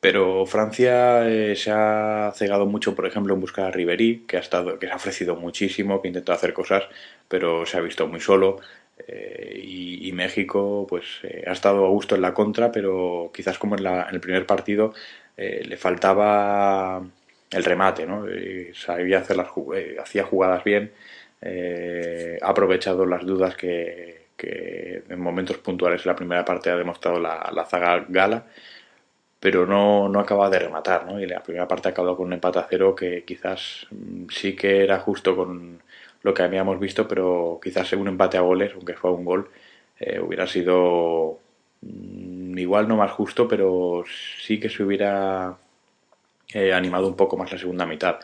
Pero 0.01 0.47
Francia 0.47 1.29
eh, 1.29 1.55
se 1.57 1.71
ha 1.71 2.33
cegado 2.35 2.65
mucho, 2.65 2.95
por 2.95 3.07
ejemplo, 3.07 3.35
en 3.35 3.41
buscar 3.41 3.67
a 3.67 3.71
Ribery, 3.71 4.25
que 4.27 4.39
ha, 4.39 4.41
estado, 4.41 4.79
que 4.79 4.87
se 4.87 4.93
ha 4.93 4.97
ofrecido 4.97 5.37
muchísimo, 5.37 6.01
que 6.01 6.09
ha 6.09 6.11
intentado 6.11 6.39
hacer 6.39 6.55
cosas, 6.55 6.85
pero 7.29 7.67
se 7.67 7.77
ha 7.77 7.81
visto 7.81 8.07
muy 8.07 8.21
solo. 8.21 8.61
Eh, 9.07 9.61
y, 9.63 10.13
México 10.13 10.87
pues 10.89 11.05
eh, 11.23 11.45
ha 11.47 11.53
estado 11.53 11.87
a 11.87 11.89
gusto 11.89 12.15
en 12.15 12.23
la 12.23 12.35
contra, 12.35 12.71
pero 12.73 13.31
quizás 13.33 13.59
como 13.59 13.77
en, 13.77 13.85
la, 13.85 14.09
en 14.09 14.15
el 14.15 14.21
primer 14.21 14.45
partido 14.45 14.93
le 15.37 15.77
faltaba 15.79 17.03
el 17.51 17.65
remate, 17.65 18.05
¿no? 18.07 18.27
sabía 18.75 19.21
hacer 19.21 19.37
las, 19.37 19.49
hacía 20.03 20.25
jugadas 20.25 20.63
bien, 20.65 20.93
ha 22.43 22.47
aprovechado 22.47 23.07
las 23.07 23.25
dudas 23.25 23.57
que, 23.57 24.27
que 24.37 25.03
en 25.09 25.21
momentos 25.21 25.59
puntuales 25.59 26.05
en 26.05 26.11
la 26.11 26.17
primera 26.17 26.45
parte 26.45 26.71
ha 26.71 26.77
demostrado 26.77 27.21
la, 27.21 27.51
la 27.55 27.65
zaga 27.65 28.05
gala, 28.09 28.45
pero 29.39 29.67
no, 29.67 30.09
no 30.09 30.21
acaba 30.21 30.51
de 30.51 30.59
rematar, 30.59 31.07
¿no? 31.07 31.21
Y 31.21 31.27
la 31.27 31.43
primera 31.43 31.69
parte 31.69 31.89
ha 31.89 31.93
acabado 31.93 32.17
con 32.17 32.27
un 32.27 32.35
empate 32.35 32.59
a 32.59 32.67
cero 32.69 32.95
que 32.95 33.25
quizás 33.25 33.87
mm, 33.91 34.27
sí 34.31 34.55
que 34.55 34.83
era 34.85 34.99
justo 35.01 35.37
con 35.37 35.83
lo 36.23 36.35
que 36.35 36.43
habíamos 36.43 36.79
visto, 36.79 37.09
pero 37.09 37.61
quizás 37.63 37.93
un 37.93 38.09
empate 38.09 38.37
a 38.37 38.43
goles, 38.43 38.73
aunque 38.75 38.95
fue 38.95 39.13
un 39.13 39.25
gol, 39.25 39.51
eh, 39.99 40.21
hubiera 40.21 40.47
sido 40.47 41.39
mm, 41.83 42.59
igual 42.59 42.89
no 42.89 42.97
más 42.97 43.13
justo, 43.13 43.49
pero 43.49 44.05
sí 44.41 44.61
que 44.61 44.69
se 44.69 44.83
hubiera 44.83 45.57
eh, 46.55 46.73
animado 46.73 47.09
un 47.09 47.17
poco 47.17 47.37
más 47.37 47.53
la 47.53 47.59
segunda 47.59 47.87
mitad. 47.87 48.21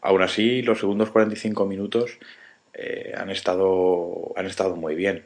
Aún 0.00 0.22
así, 0.22 0.62
los 0.62 0.78
segundos 0.80 1.10
45 1.10 1.66
minutos 1.66 2.18
eh, 2.74 3.12
han, 3.16 3.30
estado, 3.30 4.32
han 4.36 4.46
estado 4.46 4.76
muy 4.76 4.94
bien. 4.94 5.24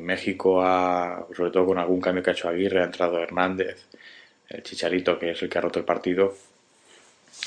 México, 0.00 0.62
ha, 0.62 1.26
sobre 1.34 1.50
todo 1.50 1.66
con 1.66 1.78
algún 1.78 2.00
cambio 2.00 2.22
que 2.22 2.30
ha 2.30 2.32
hecho 2.32 2.48
Aguirre, 2.48 2.80
ha 2.80 2.84
entrado 2.84 3.18
Hernández, 3.18 3.88
el 4.48 4.62
Chicharito, 4.62 5.18
que 5.18 5.32
es 5.32 5.42
el 5.42 5.48
que 5.48 5.58
ha 5.58 5.62
roto 5.62 5.80
el 5.80 5.84
partido. 5.84 6.34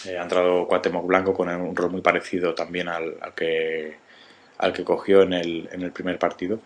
Eh, 0.05 0.17
ha 0.17 0.23
entrado 0.23 0.67
Cuauhtémoc 0.67 1.05
Blanco 1.05 1.33
con 1.33 1.49
un 1.49 1.75
rol 1.75 1.91
muy 1.91 2.01
parecido 2.01 2.53
también 2.53 2.87
al, 2.87 3.17
que, 3.35 3.95
al 4.57 4.73
que 4.73 4.83
cogió 4.83 5.23
en 5.23 5.33
el, 5.33 5.69
en 5.71 5.81
el 5.81 5.91
primer 5.91 6.19
partido. 6.19 6.59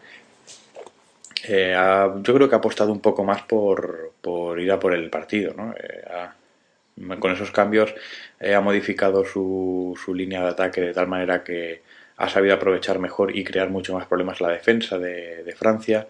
Eh, 1.48 1.76
yo 2.22 2.34
creo 2.36 2.50
que 2.50 2.56
ha 2.56 2.60
apostado 2.60 2.92
un 2.92 3.00
poco 3.00 3.24
más 3.24 3.42
por, 3.44 4.14
por 4.22 4.60
ir 4.60 4.72
a 4.72 4.80
por 4.80 4.94
el 4.94 5.10
partido. 5.10 5.54
¿no? 5.56 5.74
Eh, 5.74 7.18
con 7.20 7.32
esos 7.32 7.52
cambios 7.52 7.94
ha 8.40 8.60
modificado 8.60 9.26
su, 9.26 9.98
su, 10.04 10.14
línea 10.14 10.44
de 10.44 10.50
ataque 10.50 10.82
de 10.82 10.94
tal 10.94 11.08
manera 11.08 11.44
que 11.44 11.82
ha 12.18 12.30
sabido 12.30 12.54
aprovechar 12.54 13.00
mejor 13.00 13.36
y 13.36 13.44
crear 13.44 13.70
mucho 13.70 13.94
más 13.94 14.06
problemas 14.06 14.42
la 14.42 14.50
defensa 14.50 15.00
de, 15.00 15.56
Francia. 15.58 16.08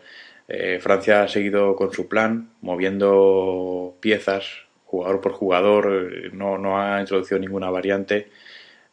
Francia 0.81 1.23
ha 1.23 1.27
seguido 1.29 1.77
con 1.77 1.93
su 1.93 2.09
plan, 2.09 2.49
moviendo 2.61 3.95
piezas 4.01 4.65
jugador 4.91 5.21
por 5.21 5.31
jugador, 5.31 6.33
no, 6.33 6.57
no 6.57 6.79
ha 6.79 6.99
introducido 6.99 7.39
ninguna 7.39 7.69
variante. 7.69 8.29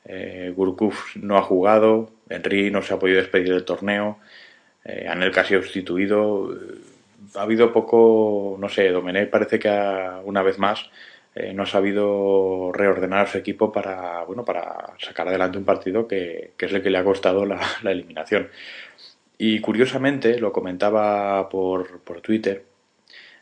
Eh, 0.05 0.55
no 1.17 1.37
ha 1.37 1.43
jugado, 1.43 2.11
Henry 2.31 2.71
no 2.71 2.83
se 2.83 2.95
ha 2.95 2.99
podido 2.99 3.19
despedir 3.19 3.53
del 3.53 3.65
torneo, 3.65 4.19
eh, 4.85 5.07
Anel 5.09 5.37
ha 5.37 5.45
sustituido. 5.45 6.57
Ha 7.35 7.43
habido 7.43 7.73
poco, 7.73 8.57
no 8.59 8.69
sé, 8.69 8.89
Domenech 8.91 9.29
parece 9.29 9.59
que 9.59 9.69
una 10.25 10.43
vez 10.43 10.59
más 10.59 10.89
eh, 11.35 11.53
no 11.53 11.65
ha 11.65 11.67
sabido 11.67 12.73
reordenar 12.73 13.29
su 13.29 13.39
equipo 13.39 13.71
para, 13.73 14.25
bueno, 14.25 14.45
para 14.45 14.95
sacar 14.99 15.29
adelante 15.29 15.59
un 15.59 15.65
partido 15.65 16.07
que, 16.09 16.53
es 16.59 16.73
el 16.73 16.83
que 16.83 16.91
le 16.91 16.99
ha 16.99 17.05
costado 17.05 17.45
la 17.45 17.61
eliminación. 17.91 18.49
Y 19.37 19.61
curiosamente, 19.61 20.39
lo 20.41 20.53
comentaba 20.53 21.49
por, 21.49 22.01
por 22.01 22.21
Twitter, 22.21 22.65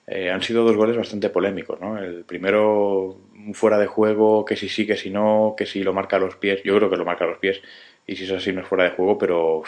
eh, 0.06 0.30
han 0.30 0.42
sido 0.42 0.64
dos 0.64 0.76
goles 0.76 0.96
bastante 0.96 1.30
polémicos. 1.30 1.80
¿no? 1.80 1.98
El 1.98 2.24
primero, 2.24 3.18
fuera 3.52 3.78
de 3.78 3.86
juego, 3.86 4.44
que 4.44 4.56
si 4.56 4.68
sí, 4.68 4.86
que 4.86 4.96
si 4.96 5.10
no, 5.10 5.54
que 5.56 5.66
si 5.66 5.82
lo 5.82 5.92
marca 5.92 6.16
a 6.16 6.20
los 6.20 6.36
pies. 6.36 6.62
Yo 6.64 6.76
creo 6.76 6.90
que 6.90 6.96
lo 6.96 7.04
marca 7.04 7.24
a 7.24 7.28
los 7.28 7.38
pies. 7.38 7.60
Y 8.06 8.16
si 8.16 8.24
es 8.24 8.30
así, 8.32 8.52
no 8.52 8.60
es 8.60 8.66
fuera 8.66 8.84
de 8.84 8.90
juego, 8.90 9.18
pero 9.18 9.62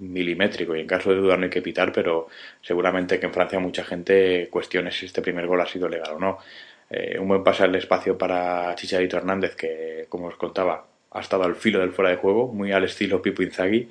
milimétrico. 0.00 0.74
Y 0.76 0.80
en 0.80 0.86
caso 0.86 1.10
de 1.10 1.16
duda 1.16 1.36
no 1.36 1.44
hay 1.44 1.50
que 1.50 1.62
pitar, 1.62 1.92
pero 1.92 2.28
seguramente 2.62 3.20
que 3.20 3.26
en 3.26 3.32
Francia 3.32 3.58
mucha 3.60 3.84
gente 3.84 4.48
cuestione 4.50 4.90
si 4.90 5.06
este 5.06 5.22
primer 5.22 5.46
gol 5.46 5.60
ha 5.60 5.66
sido 5.66 5.88
legal 5.88 6.14
o 6.14 6.18
no. 6.18 6.38
Eh, 6.90 7.18
un 7.18 7.28
buen 7.28 7.42
pase 7.44 7.64
al 7.64 7.74
espacio 7.74 8.18
para 8.18 8.74
Chicharito 8.74 9.16
Hernández, 9.16 9.56
que, 9.56 10.06
como 10.08 10.26
os 10.26 10.36
contaba, 10.36 10.86
ha 11.10 11.20
estado 11.20 11.44
al 11.44 11.54
filo 11.54 11.80
del 11.80 11.92
fuera 11.92 12.10
de 12.10 12.16
juego, 12.16 12.48
muy 12.48 12.72
al 12.72 12.84
estilo 12.84 13.22
Pipo 13.22 13.42
Inzaghi, 13.42 13.88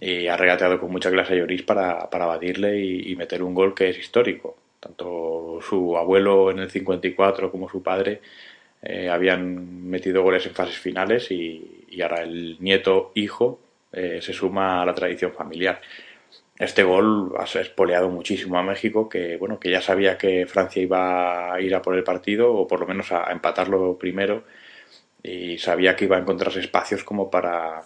y 0.00 0.26
ha 0.26 0.36
regateado 0.36 0.78
con 0.80 0.90
mucha 0.90 1.10
clase 1.10 1.36
Lloris 1.36 1.62
para, 1.62 2.10
para 2.10 2.26
batirle 2.26 2.78
y, 2.80 3.14
meter 3.16 3.42
un 3.42 3.54
gol 3.54 3.74
que 3.74 3.88
es 3.90 3.98
histórico. 3.98 4.56
Tanto 4.80 5.58
su 5.60 5.96
abuelo 5.96 6.50
en 6.50 6.60
el 6.60 6.70
54 6.70 7.50
como 7.50 7.68
su 7.68 7.82
padre 7.82 8.20
eh, 8.82 9.08
habían 9.10 9.88
metido 9.88 10.22
goles 10.22 10.46
en 10.46 10.54
fases 10.54 10.78
finales 10.78 11.30
y, 11.30 11.74
ahora 12.02 12.22
el 12.22 12.56
nieto 12.60 13.10
hijo 13.14 13.58
eh, 13.92 14.20
se 14.22 14.32
suma 14.32 14.82
a 14.82 14.86
la 14.86 14.94
tradición 14.94 15.32
familiar. 15.32 15.80
Este 16.58 16.82
gol 16.82 17.34
ha 17.38 17.44
espoleado 17.44 18.08
muchísimo 18.08 18.58
a 18.58 18.62
México, 18.62 19.08
que 19.08 19.36
bueno, 19.36 19.58
que 19.60 19.70
ya 19.70 19.80
sabía 19.80 20.18
que 20.18 20.46
Francia 20.46 20.82
iba 20.82 21.52
a 21.54 21.60
ir 21.60 21.74
a 21.74 21.82
por 21.82 21.96
el 21.96 22.04
partido, 22.04 22.52
o 22.54 22.66
por 22.66 22.80
lo 22.80 22.86
menos 22.86 23.12
a 23.12 23.30
empatarlo 23.32 23.96
primero, 23.98 24.44
y 25.22 25.58
sabía 25.58 25.96
que 25.96 26.04
iba 26.06 26.16
a 26.16 26.20
encontrarse 26.20 26.60
espacios 26.60 27.04
como 27.04 27.30
para 27.30 27.82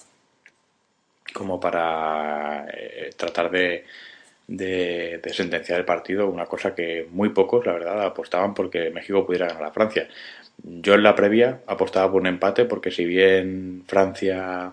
como 1.34 1.58
para 1.60 2.66
eh, 2.72 3.10
tratar 3.16 3.50
de, 3.50 3.84
de, 4.56 5.20
sentenciar 5.32 5.78
el 5.78 5.84
partido, 5.84 6.28
una 6.28 6.46
cosa 6.46 6.74
que 6.74 7.06
muy 7.10 7.30
pocos, 7.30 7.64
la 7.66 7.72
verdad, 7.72 8.02
apostaban 8.04 8.54
porque 8.54 8.90
México 8.90 9.26
pudiera 9.26 9.48
ganar 9.48 9.64
a 9.64 9.72
Francia. 9.72 10.08
Yo 10.62 10.94
en 10.94 11.02
la 11.02 11.14
previa 11.14 11.60
apostaba 11.66 12.10
por 12.12 12.20
un 12.20 12.26
empate 12.26 12.64
porque 12.66 12.90
si 12.90 13.04
bien 13.04 13.84
Francia 13.86 14.72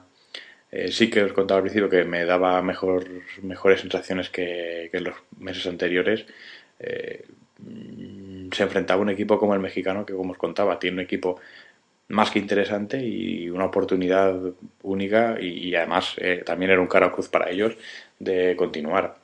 eh, 0.71 0.91
sí 0.91 1.09
que 1.09 1.23
os 1.23 1.33
contaba 1.33 1.59
al 1.59 1.63
principio 1.63 1.89
que 1.89 2.03
me 2.03 2.25
daba 2.25 2.61
mejor, 2.61 3.05
mejores 3.41 3.81
sensaciones 3.81 4.29
que, 4.29 4.89
en 4.91 5.03
los 5.03 5.15
meses 5.39 5.65
anteriores, 5.67 6.25
eh, 6.79 7.25
se 8.51 8.63
enfrentaba 8.63 8.99
a 8.99 9.03
un 9.03 9.09
equipo 9.09 9.39
como 9.39 9.53
el 9.53 9.59
mexicano 9.59 10.05
que 10.05 10.13
como 10.13 10.31
os 10.31 10.37
contaba 10.37 10.79
tiene 10.79 10.95
un 10.95 11.03
equipo 11.03 11.39
más 12.09 12.31
que 12.31 12.39
interesante 12.39 13.03
y 13.03 13.49
una 13.49 13.65
oportunidad 13.65 14.35
única 14.81 15.37
y, 15.39 15.75
además 15.75 16.15
eh, 16.17 16.43
también 16.45 16.71
era 16.71 16.81
un 16.81 16.87
cara 16.87 17.11
cruz 17.11 17.29
para 17.29 17.49
ellos 17.49 17.77
de 18.17 18.55
continuar. 18.55 19.15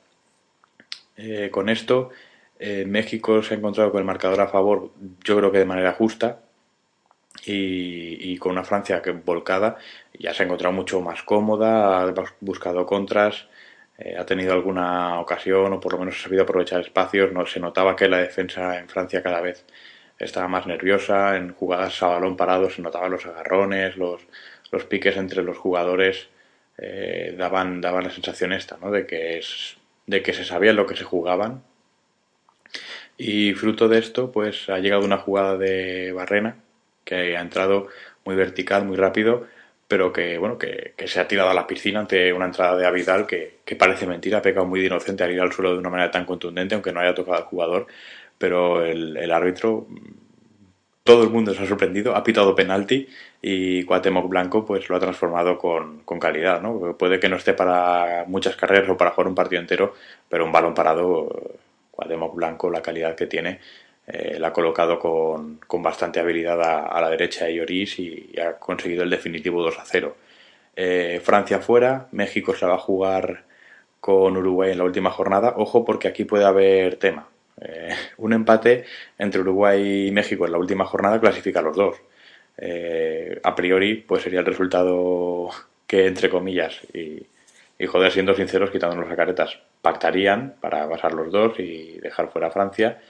Eh, 1.16 1.50
con 1.50 1.68
esto, 1.68 2.10
eh, 2.58 2.84
México 2.86 3.42
se 3.42 3.54
ha 3.54 3.56
encontrado 3.56 3.90
con 3.90 4.00
el 4.00 4.06
marcador 4.06 4.40
a 4.40 4.48
favor, 4.48 4.90
yo 5.24 5.36
creo 5.36 5.52
que 5.52 5.58
de 5.58 5.64
manera 5.64 5.92
justa, 5.92 6.40
y, 7.44 8.36
con 8.38 8.52
una 8.52 8.64
Francia 8.64 9.02
que 9.02 9.12
volcada 9.12 9.76
ya 10.18 10.34
se 10.34 10.42
ha 10.42 10.46
encontrado 10.46 10.72
mucho 10.74 11.00
más 11.00 11.22
cómoda, 11.22 12.02
ha 12.02 12.14
buscado 12.40 12.86
contras, 12.86 13.46
ha 14.18 14.26
tenido 14.26 14.52
alguna 14.52 15.20
ocasión 15.20 15.72
o 15.72 15.80
por 15.80 15.92
lo 15.92 15.98
menos 15.98 16.16
ha 16.18 16.24
sabido 16.24 16.42
aprovechar 16.42 16.80
espacios, 16.80 17.32
no 17.32 17.46
se 17.46 17.60
notaba 17.60 17.96
que 17.96 18.08
la 18.08 18.18
defensa 18.18 18.78
en 18.78 18.88
Francia 18.88 19.22
cada 19.22 19.40
vez 19.40 19.64
estaba 20.18 20.48
más 20.48 20.66
nerviosa, 20.66 21.36
en 21.36 21.52
jugadas 21.52 22.02
a 22.02 22.08
balón 22.08 22.36
parado 22.36 22.70
se 22.70 22.82
notaban 22.82 23.10
los 23.10 23.26
agarrones, 23.26 23.96
los, 23.96 24.22
los 24.70 24.84
piques 24.84 25.16
entre 25.16 25.42
los 25.42 25.58
jugadores, 25.58 26.28
eh, 26.78 27.34
daban, 27.36 27.80
daban 27.80 28.04
la 28.04 28.10
sensación 28.10 28.52
esta, 28.52 28.78
¿no? 28.78 28.90
De 28.90 29.06
que, 29.06 29.38
es, 29.38 29.76
de 30.06 30.22
que 30.22 30.32
se 30.32 30.44
sabía 30.44 30.72
lo 30.72 30.86
que 30.86 30.96
se 30.96 31.04
jugaban. 31.04 31.62
Y 33.18 33.54
fruto 33.54 33.88
de 33.88 33.98
esto, 33.98 34.30
pues 34.32 34.68
ha 34.68 34.78
llegado 34.78 35.04
una 35.04 35.18
jugada 35.18 35.56
de 35.56 36.12
Barrena, 36.12 36.56
que 37.04 37.36
ha 37.36 37.40
entrado 37.40 37.88
muy 38.24 38.36
vertical, 38.36 38.84
muy 38.84 38.96
rápido, 38.96 39.46
pero 39.88 40.12
que, 40.12 40.38
bueno, 40.38 40.58
que, 40.58 40.94
se 41.06 41.20
ha 41.20 41.28
tirado 41.28 41.50
a 41.50 41.54
la 41.54 41.66
piscina 41.66 42.00
ante 42.00 42.32
una 42.32 42.46
entrada 42.46 42.76
de 42.76 42.86
Avidal 42.86 43.26
que, 43.26 43.58
que 43.64 43.76
parece 43.76 44.06
mentira, 44.06 44.38
ha 44.38 44.42
pecado 44.42 44.66
muy 44.66 44.80
de 44.80 44.86
inocente 44.86 45.24
al 45.24 45.32
ir 45.32 45.40
al 45.40 45.52
suelo 45.52 45.72
de 45.72 45.78
una 45.78 45.90
manera 45.90 46.10
tan 46.10 46.24
contundente, 46.26 46.74
aunque 46.74 46.92
no 46.92 47.00
haya 47.00 47.14
tocado 47.14 47.36
al 47.36 47.44
jugador, 47.44 47.86
pero 48.38 48.84
el, 48.84 49.30
árbitro, 49.32 49.86
todo 51.06 51.22
el 51.22 51.30
mundo 51.30 51.54
se 51.54 51.62
ha 51.62 51.66
sorprendido, 51.66 52.16
ha 52.16 52.24
pitado 52.24 52.54
penalti 52.54 53.08
y 53.40 53.84
Cuauhtémoc 53.84 54.28
Blanco 54.28 54.66
pues 54.66 54.88
lo 54.88 54.96
ha 54.96 55.00
transformado 55.00 55.56
con, 55.56 56.02
calidad, 56.20 56.60
¿no? 56.60 56.96
Puede 56.98 57.20
que 57.20 57.28
no 57.28 57.36
esté 57.36 57.54
para 57.54 58.24
muchas 58.26 58.56
carreras 58.56 58.90
o 58.90 58.96
para 58.96 59.12
jugar 59.12 59.28
un 59.28 59.34
partido 59.36 59.62
entero, 59.62 59.94
pero 60.28 60.44
un 60.44 60.52
balón 60.52 60.74
parado, 60.74 61.28
Cuauhtémoc 61.92 62.34
Blanco, 62.34 62.70
la 62.70 62.82
calidad 62.82 63.14
que 63.14 63.26
tiene, 63.26 63.60
eh, 64.08 64.38
la 64.40 64.48
ha 64.48 64.52
colocado 64.52 64.98
con, 64.98 65.60
bastante 65.82 66.18
habilidad 66.20 66.60
a, 66.60 67.00
la 67.00 67.08
derecha 67.08 67.46
de 67.46 67.54
Lloris 67.54 67.98
y, 68.00 68.34
ha 68.40 68.54
conseguido 68.58 69.04
el 69.04 69.10
definitivo 69.10 69.62
2 69.62 69.78
a 69.78 69.84
0. 69.86 70.16
Eh, 70.74 71.20
Francia 71.24 71.60
fuera, 71.60 72.08
México 72.12 72.54
se 72.54 72.66
va 72.66 72.74
a 72.74 72.78
jugar 72.78 73.44
con 74.00 74.36
Uruguay 74.36 74.72
en 74.72 74.78
la 74.78 74.84
última 74.84 75.10
jornada. 75.10 75.54
Ojo 75.56 75.84
porque 75.84 76.08
aquí 76.08 76.24
puede 76.24 76.44
haber 76.44 76.96
tema. 76.96 77.28
Eh, 77.60 77.94
un 78.18 78.32
empate 78.32 78.84
entre 79.18 79.40
Uruguay 79.40 80.08
y 80.08 80.10
México 80.10 80.44
en 80.46 80.52
la 80.52 80.58
última 80.58 80.84
jornada 80.84 81.20
clasifica 81.20 81.60
a 81.60 81.62
los 81.62 81.76
dos. 81.76 81.96
Eh, 82.58 83.40
a 83.42 83.54
priori, 83.54 83.96
pues 83.96 84.22
sería 84.22 84.40
el 84.40 84.46
resultado 84.46 85.50
que, 85.86 86.06
entre 86.06 86.30
comillas, 86.30 86.80
y, 86.94 87.26
joder, 87.86 88.12
siendo 88.12 88.34
sinceros, 88.34 88.70
quitándonos 88.70 89.08
las 89.08 89.16
caretas, 89.16 89.58
pactarían 89.82 90.56
para 90.60 90.88
pasar 90.88 91.14
los 91.14 91.30
dos 91.32 91.58
y 91.58 91.98
dejar 92.00 92.30
fuera 92.30 92.48
a 92.48 92.50
Francia. 92.50 93.00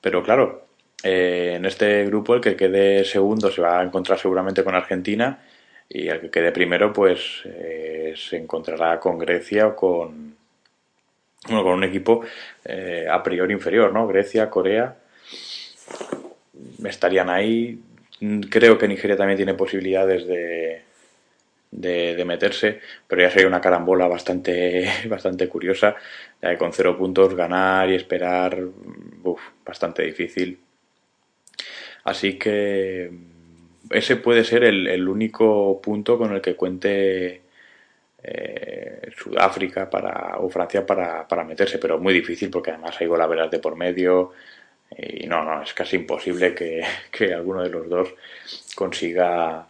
Pero 0.00 0.22
claro, 0.22 0.66
eh, 1.02 1.54
en 1.56 1.64
este 1.64 2.04
grupo 2.06 2.34
el 2.34 2.40
que 2.40 2.56
quede 2.56 3.04
segundo 3.04 3.50
se 3.50 3.62
va 3.62 3.80
a 3.80 3.84
encontrar 3.84 4.18
seguramente 4.18 4.64
con 4.64 4.74
Argentina 4.74 5.44
y 5.88 6.08
el 6.08 6.20
que 6.20 6.30
quede 6.30 6.52
primero 6.52 6.92
pues 6.92 7.42
se 8.14 8.36
encontrará 8.36 9.00
con 9.00 9.18
Grecia 9.18 9.68
o 9.68 9.76
con, 9.76 10.37
bueno, 11.46 11.62
con 11.62 11.72
un 11.74 11.84
equipo 11.84 12.22
eh, 12.64 13.06
a 13.10 13.22
priori 13.22 13.52
inferior, 13.52 13.92
¿no? 13.92 14.06
Grecia, 14.06 14.50
Corea 14.50 14.96
estarían 16.84 17.30
ahí. 17.30 17.78
Creo 18.50 18.78
que 18.78 18.88
Nigeria 18.88 19.16
también 19.16 19.36
tiene 19.36 19.54
posibilidades 19.54 20.26
de, 20.26 20.82
de, 21.70 22.24
meterse, 22.24 22.80
pero 23.06 23.22
ya 23.22 23.30
sería 23.30 23.46
una 23.46 23.60
carambola 23.60 24.08
bastante, 24.08 24.88
bastante 25.08 25.48
curiosa, 25.48 25.96
ya 26.42 26.50
que 26.50 26.58
con 26.58 26.72
cero 26.72 26.96
puntos 26.96 27.34
ganar 27.34 27.90
y 27.90 27.94
esperar, 27.94 28.58
bastante 29.64 30.02
difícil. 30.02 30.58
Así 32.04 32.38
que 32.38 33.10
ese 33.90 34.16
puede 34.16 34.44
ser 34.44 34.64
el, 34.64 35.08
único 35.08 35.80
punto 35.80 36.18
con 36.18 36.34
el 36.34 36.40
que 36.40 36.56
cuente 36.56 37.42
eh, 38.22 39.10
Sudáfrica 39.16 39.88
para, 39.88 40.38
o 40.38 40.48
Francia 40.50 40.84
para, 40.84 41.26
para, 41.26 41.44
meterse, 41.44 41.78
pero 41.78 41.98
muy 41.98 42.14
difícil 42.14 42.50
porque 42.50 42.70
además 42.70 42.96
hay 43.00 43.06
golaveras 43.06 43.50
de 43.50 43.58
por 43.58 43.76
medio 43.76 44.32
y 44.96 45.26
no, 45.26 45.44
no, 45.44 45.62
es 45.62 45.74
casi 45.74 45.96
imposible 45.96 46.54
que, 46.54 46.82
que 47.10 47.34
alguno 47.34 47.62
de 47.62 47.70
los 47.70 47.88
dos 47.88 48.14
consiga 48.74 49.66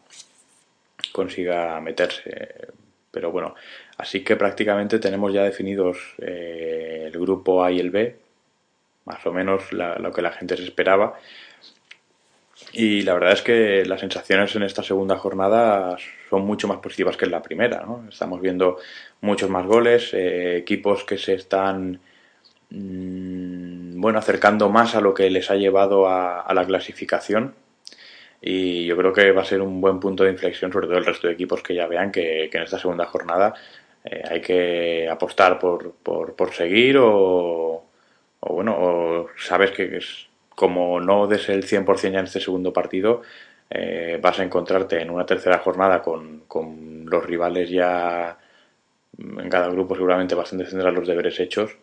consiga 1.13 1.81
meterse. 1.81 2.69
Pero 3.11 3.33
bueno, 3.33 3.55
así 3.97 4.23
que 4.23 4.37
prácticamente 4.37 4.99
tenemos 4.99 5.33
ya 5.33 5.43
definidos 5.43 6.15
eh, 6.19 7.05
el 7.07 7.19
grupo 7.19 7.65
A 7.65 7.73
y 7.73 7.81
el 7.81 7.91
B, 7.91 8.17
más 9.05 9.25
o 9.27 9.33
menos 9.33 9.73
lo 9.73 10.13
que 10.13 10.23
la 10.23 10.33
gente 10.33 10.57
se 10.57 10.65
esperaba. 10.65 11.19
Y 12.73 13.03
la 13.03 13.15
verdad 13.15 13.33
es 13.33 13.43
que 13.43 13.85
las 13.87 14.01
sensaciones 14.01 14.55
en 14.57 14.63
esta 14.63 14.83
segunda 14.83 15.17
jornada 15.17 15.97
son 16.29 16.43
mucho 16.45 16.69
más 16.69 16.79
positivas 16.79 17.17
que 17.17 17.25
en 17.25 17.31
la 17.31 17.43
primera. 17.43 17.85
¿no? 17.85 18.07
Estamos 18.09 18.41
viendo 18.41 18.79
muchos 19.21 19.49
más 19.49 19.67
goles, 19.67 20.13
eh, 20.15 20.57
equipos 20.59 21.05
que 21.05 21.19
se 21.19 21.35
están 21.35 22.01
mm, 22.71 24.01
bueno 24.01 24.19
acercando 24.19 24.69
más 24.69 24.95
a 24.95 25.01
lo 25.01 25.15
que 25.15 25.31
les 25.31 25.51
ha 25.51 25.57
llevado 25.57 26.09
a, 26.09 26.53
la 26.53 26.67
clasificación. 26.67 27.55
Y 28.41 28.87
yo 28.87 28.97
creo 28.97 29.13
que 29.13 29.33
va 29.33 29.43
a 29.43 29.45
ser 29.45 29.63
un 29.63 29.81
buen 29.81 29.99
punto 30.01 30.25
de 30.25 30.31
inflexión, 30.31 30.73
sobre 30.73 30.87
todo 30.87 30.99
el 30.99 31.07
resto 31.07 31.27
de 31.27 31.35
equipos 31.35 31.63
que 31.63 31.75
ya 31.75 31.87
vean 31.87 32.13
que, 32.13 32.45
en 32.53 32.63
esta 32.63 32.79
segunda 32.79 33.07
jornada 33.07 33.55
eh, 34.05 34.23
hay 34.31 34.41
que 34.41 35.09
apostar 35.11 35.59
por, 35.59 35.95
por, 35.95 36.37
por 36.37 36.53
seguir 36.53 36.99
o, 36.99 37.85
o, 38.41 38.55
bueno, 38.55 38.77
o 38.79 39.29
sabes 39.37 39.73
que 39.73 39.97
es, 39.97 40.28
como 40.59 41.01
no 41.01 41.29
des 41.29 41.49
el 41.51 41.63
100% 41.63 42.11
ya 42.11 42.19
en 42.19 42.25
este 42.25 42.41
segundo 42.41 42.73
partido, 42.73 43.23
eh, 43.71 44.19
vas 44.21 44.41
a 44.41 44.43
encontrarte 44.43 45.01
en 45.01 45.09
una 45.09 45.25
tercera 45.25 45.59
jornada 45.59 46.03
con, 46.03 46.41
con, 46.49 47.07
los 47.07 47.25
rivales 47.25 47.71
ya 47.71 48.37
en 49.19 49.49
cada 49.49 49.69
grupo 49.69 49.95
seguramente 49.95 50.35
bastante 50.35 50.65
tendrán 50.65 50.97
los 50.97 51.07
deberes 51.07 51.39
hechos 51.39 51.77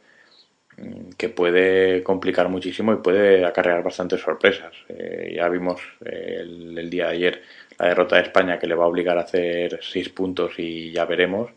mm, 0.78 1.12
que 1.18 1.30
puede 1.30 2.04
complicar 2.04 2.50
muchísimo 2.50 2.92
y 2.92 2.98
puede 2.98 3.46
acarrear 3.46 3.82
bastantes 3.82 4.20
sorpresas. 4.20 4.74
Eh, 4.90 5.36
ya 5.38 5.48
vimos 5.48 5.80
eh, 6.04 6.40
el, 6.42 6.78
el, 6.78 6.90
día 6.90 7.06
de 7.08 7.14
ayer 7.14 7.42
la 7.80 7.88
derrota 7.88 8.18
de 8.18 8.24
España 8.24 8.60
que 8.60 8.68
le 8.68 8.76
va 8.76 8.84
a 8.84 8.88
obligar 8.88 9.18
a 9.18 9.22
hacer 9.22 9.80
seis 9.82 10.10
puntos 10.10 10.60
y 10.60 10.92
ya 10.92 11.06
veremos, 11.06 11.50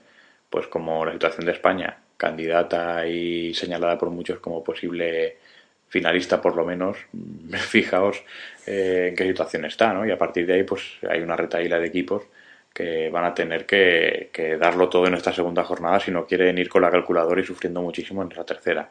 pues 0.51 0.69
como 0.69 1.05
la 1.05 1.13
situación 1.15 1.47
de 1.47 1.53
España, 1.53 1.99
candidata 2.17 3.09
y 3.09 3.55
señalada 3.55 3.99
por 3.99 4.11
muchos 4.11 4.39
como 4.39 4.63
posible 4.63 5.39
finalista 5.89 6.41
por 6.41 6.57
lo 6.57 6.65
menos, 6.65 6.97
fijaos 7.69 8.23
eh, 8.67 9.09
en 9.11 9.17
qué 9.17 9.25
situación 9.25 9.65
está, 9.65 9.93
¿no? 9.93 10.07
Y 10.07 10.11
a 10.11 10.19
partir 10.19 10.47
de 10.47 10.55
ahí 10.55 10.63
pues 10.63 10.83
hay 11.09 11.21
una 11.21 11.37
retaíla 11.37 11.79
de 11.79 11.87
equipos 11.87 12.25
que 12.73 13.11
van 13.11 13.25
a 13.25 13.35
tener 13.35 13.67
que, 13.67 14.31
darlo 14.61 14.89
todo 14.89 15.07
en 15.07 15.15
esta 15.15 15.33
segunda 15.33 15.65
jornada 15.65 15.99
si 15.99 16.11
no 16.11 16.27
quieren 16.27 16.59
ir 16.59 16.69
con 16.69 16.83
la 16.83 16.91
calculadora 16.91 17.41
y 17.41 17.45
sufriendo 17.45 17.83
muchísimo 17.83 18.23
en 18.23 18.31
esa 18.31 18.45
tercera. 18.45 18.91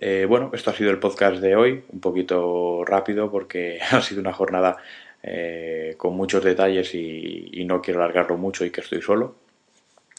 Eh, 0.00 0.26
bueno, 0.28 0.50
esto 0.52 0.70
ha 0.70 0.74
sido 0.74 0.90
el 0.90 0.98
podcast 0.98 1.36
de 1.36 1.54
hoy, 1.54 1.84
un 1.90 2.00
poquito 2.00 2.84
rápido 2.84 3.30
porque 3.30 3.78
ha 3.90 4.00
sido 4.00 4.20
una 4.20 4.32
jornada 4.32 4.76
eh, 5.22 5.94
con 5.96 6.16
muchos 6.16 6.42
detalles 6.42 6.94
y, 6.94 7.48
y 7.52 7.64
no 7.64 7.80
quiero 7.80 8.02
alargarlo 8.02 8.36
mucho 8.36 8.64
y 8.64 8.70
que 8.70 8.80
estoy 8.80 9.00
solo. 9.00 9.36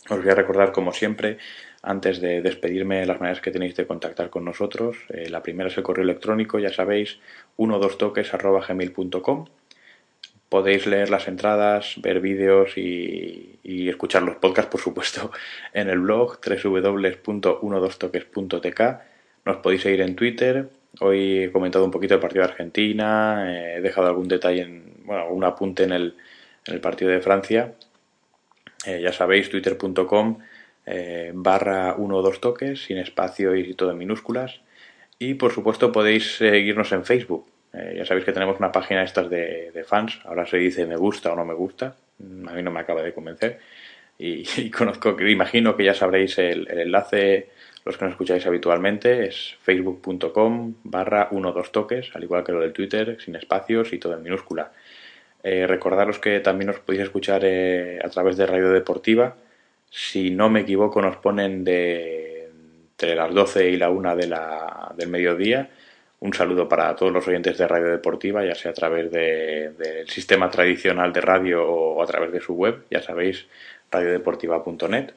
Os 0.10 0.22
voy 0.22 0.30
a 0.30 0.36
recordar, 0.36 0.72
como 0.72 0.94
siempre, 0.94 1.40
antes 1.86 2.20
de 2.20 2.42
despedirme, 2.42 3.06
las 3.06 3.22
maneras 3.22 3.42
que 3.42 3.52
tenéis 3.52 3.76
de 3.76 3.86
contactar 3.86 4.32
con 4.32 4.44
nosotros. 4.44 4.98
Eh, 5.10 5.30
la 5.30 5.44
primera 5.44 5.70
es 5.70 5.78
el 5.78 5.84
correo 5.84 6.04
electrónico, 6.04 6.58
ya 6.58 6.74
sabéis, 6.74 7.20
12toques.gmail.com. 7.58 9.46
Podéis 10.50 10.88
leer 10.88 11.12
las 11.12 11.28
entradas, 11.28 12.02
ver 12.02 12.22
vídeos 12.22 12.76
y, 12.78 13.60
escuchar 13.88 14.24
los 14.24 14.38
podcasts, 14.38 14.72
por 14.72 14.82
supuesto, 14.82 15.30
en 15.74 15.90
el 15.90 16.00
blog 16.00 16.40
www.12toques.tk. 16.44 18.82
Nos 19.46 19.58
podéis 19.58 19.84
seguir 19.84 20.02
en 20.02 20.16
Twitter. 20.16 20.68
Hoy 21.02 21.44
he 21.44 21.52
comentado 21.52 21.86
un 21.86 21.92
poquito 21.92 22.16
el 22.16 22.20
partido 22.20 22.46
de 22.46 22.50
Argentina, 22.50 23.76
he 23.76 23.82
dejado 23.82 24.08
algún 24.08 24.28
detalle, 24.28 24.64
en, 24.64 25.04
bueno, 25.04 25.30
un 25.30 25.44
apunte 25.44 25.84
en 25.84 25.92
el, 25.92 26.16
en 26.66 26.74
el 26.74 26.82
partido 26.82 27.12
de 27.12 27.22
Francia. 27.22 27.76
Eh, 28.88 29.02
ya 29.02 29.14
sabéis, 29.14 29.50
twitter.com 29.50 30.40
eh, 30.86 31.32
barra 31.34 31.96
1 31.98 32.16
o 32.16 32.22
2 32.22 32.40
toques, 32.40 32.84
sin 32.84 32.98
espacio 32.98 33.56
y 33.56 33.74
todo 33.74 33.92
en 33.92 33.98
minúsculas. 33.98 34.62
Y 35.18 35.36
por 35.36 35.52
supuesto 35.52 35.92
podéis 35.92 36.38
seguirnos 36.38 36.92
en 36.92 37.06
Facebook. 37.06 37.48
Eh, 37.74 37.96
ya 37.98 38.06
sabéis 38.06 38.26
que 38.26 38.34
tenemos 38.34 38.60
una 38.60 38.72
página 38.72 39.04
estas 39.04 39.30
de, 39.30 39.84
fans. 39.88 40.20
Ahora 40.26 40.46
se 40.46 40.58
dice 40.58 40.86
me 40.86 40.96
gusta 40.96 41.34
o 41.34 41.36
no 41.36 41.46
me 41.46 41.54
gusta. 41.54 41.96
A 42.48 42.54
mí 42.54 42.62
no 42.62 42.72
me 42.72 42.80
acaba 42.80 43.02
de 43.02 43.14
convencer. 43.14 43.60
Y, 44.18 44.70
conozco, 44.72 45.20
imagino 45.22 45.76
que 45.76 45.86
ya 45.86 45.94
sabréis 45.94 46.38
el, 46.38 46.68
enlace, 46.70 47.50
los 47.84 47.98
que 47.98 48.06
nos 48.06 48.14
escucháis 48.14 48.46
habitualmente, 48.46 49.28
es 49.28 49.56
facebook.com 49.62 50.76
barra 50.84 51.30
1 51.32 51.52
2 51.52 51.72
toques, 51.72 52.12
al 52.14 52.24
igual 52.24 52.44
que 52.44 52.52
lo 52.52 52.62
del 52.62 52.74
Twitter, 52.74 53.18
sin 53.20 53.36
espacios 53.36 53.92
y 53.94 53.98
todo 53.98 54.14
en 54.14 54.24
minúscula. 54.24 54.72
Eh, 55.44 55.68
recordaros 55.68 56.20
que 56.20 56.40
también 56.40 56.70
os 56.70 56.80
podéis 56.80 57.04
escuchar 57.04 57.46
a 57.46 58.10
través 58.10 58.38
de 58.38 58.48
Radio 58.48 58.70
Deportiva 58.72 59.36
si 59.96 60.30
no 60.30 60.50
me 60.50 60.60
equivoco, 60.60 61.02
nos 61.02 61.16
ponen 61.16 61.64
de 61.64 62.50
entre 62.92 63.16
las 63.16 63.34
12 63.34 63.70
y 63.70 63.78
la 63.78 63.90
1 63.90 64.16
de 64.18 64.28
la, 64.28 64.94
del 64.98 65.08
mediodía. 65.08 65.70
Un 66.20 66.34
saludo 66.34 66.68
para 66.68 66.94
todos 66.98 67.14
los 67.14 67.26
oyentes 67.26 67.58
de 67.58 67.66
Radio 67.66 67.92
Deportiva, 67.92 68.44
ya 68.44 68.56
sea 68.56 68.72
a 68.72 68.74
través 68.74 69.10
del 69.10 70.10
sistema 70.10 70.50
tradicional 70.50 71.14
de 71.14 71.22
radio 71.22 71.66
o 71.66 72.04
a 72.04 72.06
través 72.06 72.34
de 72.34 72.42
su 72.42 72.56
web, 72.56 72.84
ya 72.92 73.02
sabéis, 73.02 73.48
radiodeportiva.net. 73.90 75.14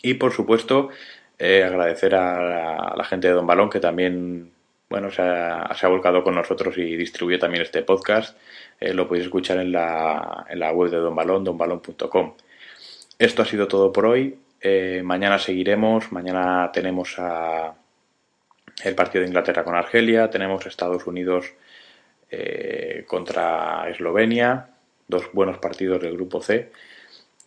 Y 0.00 0.14
por 0.14 0.32
supuesto, 0.32 0.88
eh, 1.38 1.62
agradecer 1.62 2.14
a 2.14 2.94
la, 2.96 3.04
gente 3.04 3.28
de 3.28 3.34
Don 3.34 3.46
Balón 3.46 3.68
que 3.68 3.80
también 3.80 4.50
bueno, 4.88 5.10
se 5.10 5.20
ha, 5.20 5.88
volcado 5.88 6.24
con 6.24 6.34
nosotros 6.34 6.78
y 6.78 6.96
distribuye 6.96 7.36
también 7.36 7.62
este 7.62 7.82
podcast. 7.82 8.38
Eh, 8.80 8.94
lo 8.94 9.06
podéis 9.08 9.26
escuchar 9.26 9.58
en 9.58 9.72
la, 9.72 10.46
en 10.48 10.58
la 10.58 10.72
web 10.72 10.90
de 10.90 10.96
Don 10.96 11.14
Balón, 11.14 11.44
donbalón.com. 11.44 12.34
Esto 13.18 13.42
ha 13.42 13.44
sido 13.44 13.68
todo 13.68 13.92
por 13.92 14.06
hoy. 14.06 14.36
Eh, 14.60 15.02
mañana 15.04 15.38
seguiremos. 15.38 16.10
Mañana 16.10 16.70
tenemos 16.72 17.14
a 17.18 17.74
el 18.82 18.94
partido 18.96 19.22
de 19.22 19.28
Inglaterra 19.28 19.62
con 19.62 19.76
Argelia. 19.76 20.30
Tenemos 20.30 20.66
Estados 20.66 21.06
Unidos 21.06 21.52
eh, 22.30 23.04
contra 23.06 23.88
Eslovenia. 23.88 24.68
Dos 25.06 25.30
buenos 25.32 25.58
partidos 25.58 26.02
del 26.02 26.14
grupo 26.14 26.42
C. 26.42 26.72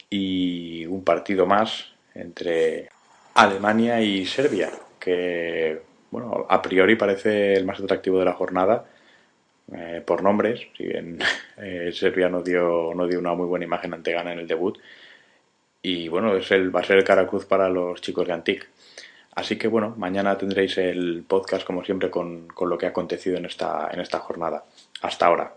Y 0.10 0.86
un 0.86 1.04
partido 1.04 1.46
más 1.46 1.92
entre 2.16 2.90
Alemania 3.34 4.00
y 4.00 4.26
Serbia. 4.26 4.72
Que, 4.98 5.82
bueno, 6.12 6.46
a 6.48 6.62
priori 6.62 6.96
parece 6.96 7.56
el 7.56 7.66
más 7.66 7.82
atractivo 7.82 8.20
de 8.20 8.26
la 8.26 8.34
jornada. 8.34 8.86
Eh, 9.76 10.02
por 10.06 10.24
nombres, 10.24 10.66
si 10.78 10.86
bien 10.86 11.20
Serbia 11.92 12.30
no 12.30 12.42
dio, 12.42 12.94
no 12.96 13.06
dio 13.06 13.20
una 13.20 13.34
muy 13.34 13.48
buena 13.48 13.66
imagen 13.66 13.94
ante 13.94 14.14
Ghana 14.14 14.32
en 14.32 14.40
el 14.40 14.48
debut, 14.48 14.78
y 15.82 16.08
bueno, 16.08 16.36
es 16.36 16.52
el, 16.52 16.76
va 16.76 16.82
a 16.82 16.84
ser 16.84 16.98
el 16.98 17.04
cara 17.04 17.28
cruz 17.28 17.46
para 17.46 17.70
los 17.70 18.02
chicos 18.02 18.28
de 18.28 18.34
Antic. 18.34 18.70
Así 19.36 19.58
que 19.58 19.68
bueno, 19.68 19.94
mañana 19.98 20.38
tendréis 20.38 20.78
el 20.78 21.24
podcast 21.28 21.66
como 21.66 21.84
siempre 21.84 22.10
con, 22.10 22.48
con 22.48 22.70
lo 22.70 22.78
que 22.78 22.88
ha 22.88 22.90
acontecido 22.90 23.38
en 23.38 23.46
esta, 23.46 23.90
en 23.92 24.00
esta 24.00 24.20
jornada. 24.20 24.66
Hasta 25.02 25.28
ahora. 25.28 25.54